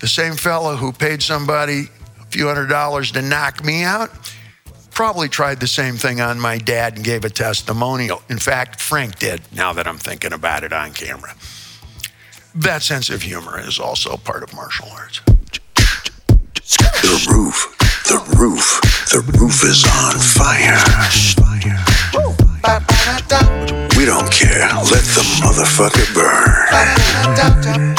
The 0.00 0.08
same 0.08 0.34
fellow 0.34 0.76
who 0.76 0.92
paid 0.92 1.22
somebody 1.22 1.88
few 2.30 2.46
hundred 2.46 2.68
dollars 2.68 3.12
to 3.12 3.22
knock 3.22 3.64
me 3.64 3.82
out 3.84 4.10
probably 4.98 5.28
tried 5.28 5.60
the 5.60 5.66
same 5.68 5.94
thing 5.94 6.20
on 6.20 6.40
my 6.40 6.58
dad 6.58 6.96
and 6.96 7.04
gave 7.04 7.24
a 7.24 7.30
testimonial. 7.30 8.20
In 8.28 8.36
fact, 8.36 8.80
Frank 8.80 9.16
did, 9.20 9.40
now 9.54 9.72
that 9.74 9.86
I'm 9.86 9.96
thinking 9.96 10.32
about 10.32 10.64
it 10.64 10.72
on 10.72 10.92
camera. 10.92 11.36
That 12.52 12.82
sense 12.82 13.08
of 13.08 13.22
humor 13.22 13.60
is 13.60 13.78
also 13.78 14.16
part 14.16 14.42
of 14.42 14.52
martial 14.52 14.88
arts. 14.90 15.20
The 17.04 17.28
roof, 17.30 17.76
the 18.08 18.18
roof, 18.36 18.80
the 19.12 19.20
roof 19.38 19.62
is 19.62 19.84
on 19.84 20.18
fire. 20.18 20.82
We 23.96 24.04
don't 24.04 24.32
care. 24.32 24.66
Let 24.82 25.04
the 25.14 25.22
motherfucker 25.38 26.12
burn. 26.12 27.97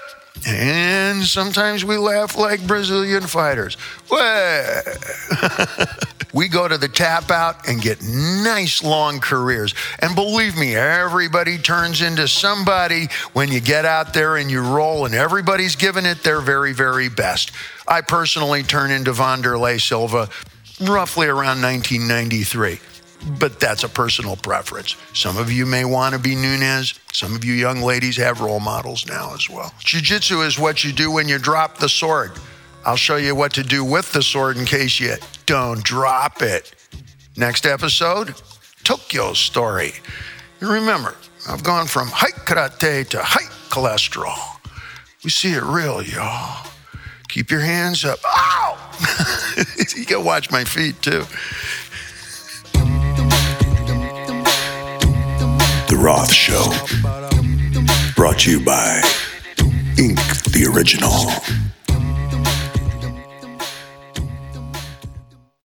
And 0.47 1.25
sometimes 1.25 1.85
we 1.85 1.97
laugh 1.97 2.37
like 2.37 2.67
Brazilian 2.67 3.23
fighters. 3.23 3.77
we 6.37 6.49
go 6.49 6.69
to 6.69 6.77
the 6.77 6.87
tap 6.87 7.31
out 7.31 7.67
and 7.67 7.81
get 7.81 8.03
nice 8.03 8.85
long 8.85 9.21
careers. 9.21 9.75
And 10.01 10.15
believe 10.15 10.55
me, 10.59 10.77
everybody 10.77 11.57
turns 11.57 12.03
into 12.03 12.29
somebody 12.29 13.09
when 13.33 13.51
you 13.51 13.59
get 13.61 13.87
out 13.87 14.13
there 14.13 14.37
and 14.37 14.51
you 14.51 14.61
roll, 14.61 15.07
and 15.07 15.15
everybody's 15.15 15.77
giving 15.77 16.05
it 16.05 16.23
their 16.23 16.43
very, 16.43 16.75
very 16.75 17.09
best. 17.09 17.53
I 17.89 18.03
personally 18.03 18.63
turn 18.63 18.91
into 18.91 19.13
Wanderlei 19.13 19.81
Silva 19.81 20.29
roughly 20.83 21.27
around 21.27 21.63
1993 21.63 22.81
but 23.39 23.59
that's 23.59 23.83
a 23.83 23.89
personal 23.89 24.37
preference. 24.37 24.95
Some 25.15 25.37
of 25.37 25.51
you 25.51 25.67
may 25.67 25.85
want 25.85 26.15
to 26.15 26.21
be 26.21 26.37
Nunes. 26.37 27.01
Some 27.13 27.35
of 27.35 27.45
you 27.45 27.55
young 27.55 27.81
ladies 27.81 28.17
have 28.19 28.41
role 28.41 28.61
models 28.61 29.07
now 29.09 29.35
as 29.35 29.51
well. 29.51 29.73
Jiu 29.81 30.01
jitsu 30.01 30.43
is 30.43 30.59
what 30.59 30.85
you 30.85 30.93
do 30.93 31.11
when 31.11 31.27
you 31.27 31.39
drop 31.39 31.79
the 31.79 31.89
sword. 31.89 32.33
I'll 32.87 32.95
show 32.95 33.17
you 33.17 33.35
what 33.35 33.53
to 33.55 33.65
do 33.65 33.85
with 33.85 34.13
the 34.13 34.23
sword 34.23 34.57
in 34.57 34.65
case 34.65 35.01
you 35.01 35.17
don't 35.45 35.83
drop 35.83 36.41
it. 36.41 36.73
Next 37.37 37.67
episode 37.67 38.37
Tokyo 38.85 39.33
story. 39.33 39.91
Remember, 40.61 41.17
I've 41.49 41.65
gone 41.65 41.89
from 41.89 42.07
high 42.07 42.31
karate 42.31 43.09
to 43.09 43.19
high 43.21 43.51
cholesterol. 43.71 44.39
We 45.25 45.31
see 45.31 45.55
it 45.55 45.65
real, 45.65 46.01
y'all. 46.01 46.65
Keep 47.29 47.51
your 47.51 47.59
hands 47.59 48.05
up. 48.05 48.21
Ow! 48.25 48.79
you 49.97 50.07
can 50.07 50.25
watch 50.25 50.53
my 50.53 50.63
feet 50.63 51.03
too. 51.03 51.25
The 55.89 55.99
Roth 55.99 56.33
Show. 56.33 56.71
Brought 58.15 58.39
to 58.41 58.53
you 58.53 58.65
by 58.65 59.03
Ink 59.99 60.21
the 60.53 60.71
Original. 60.73 61.11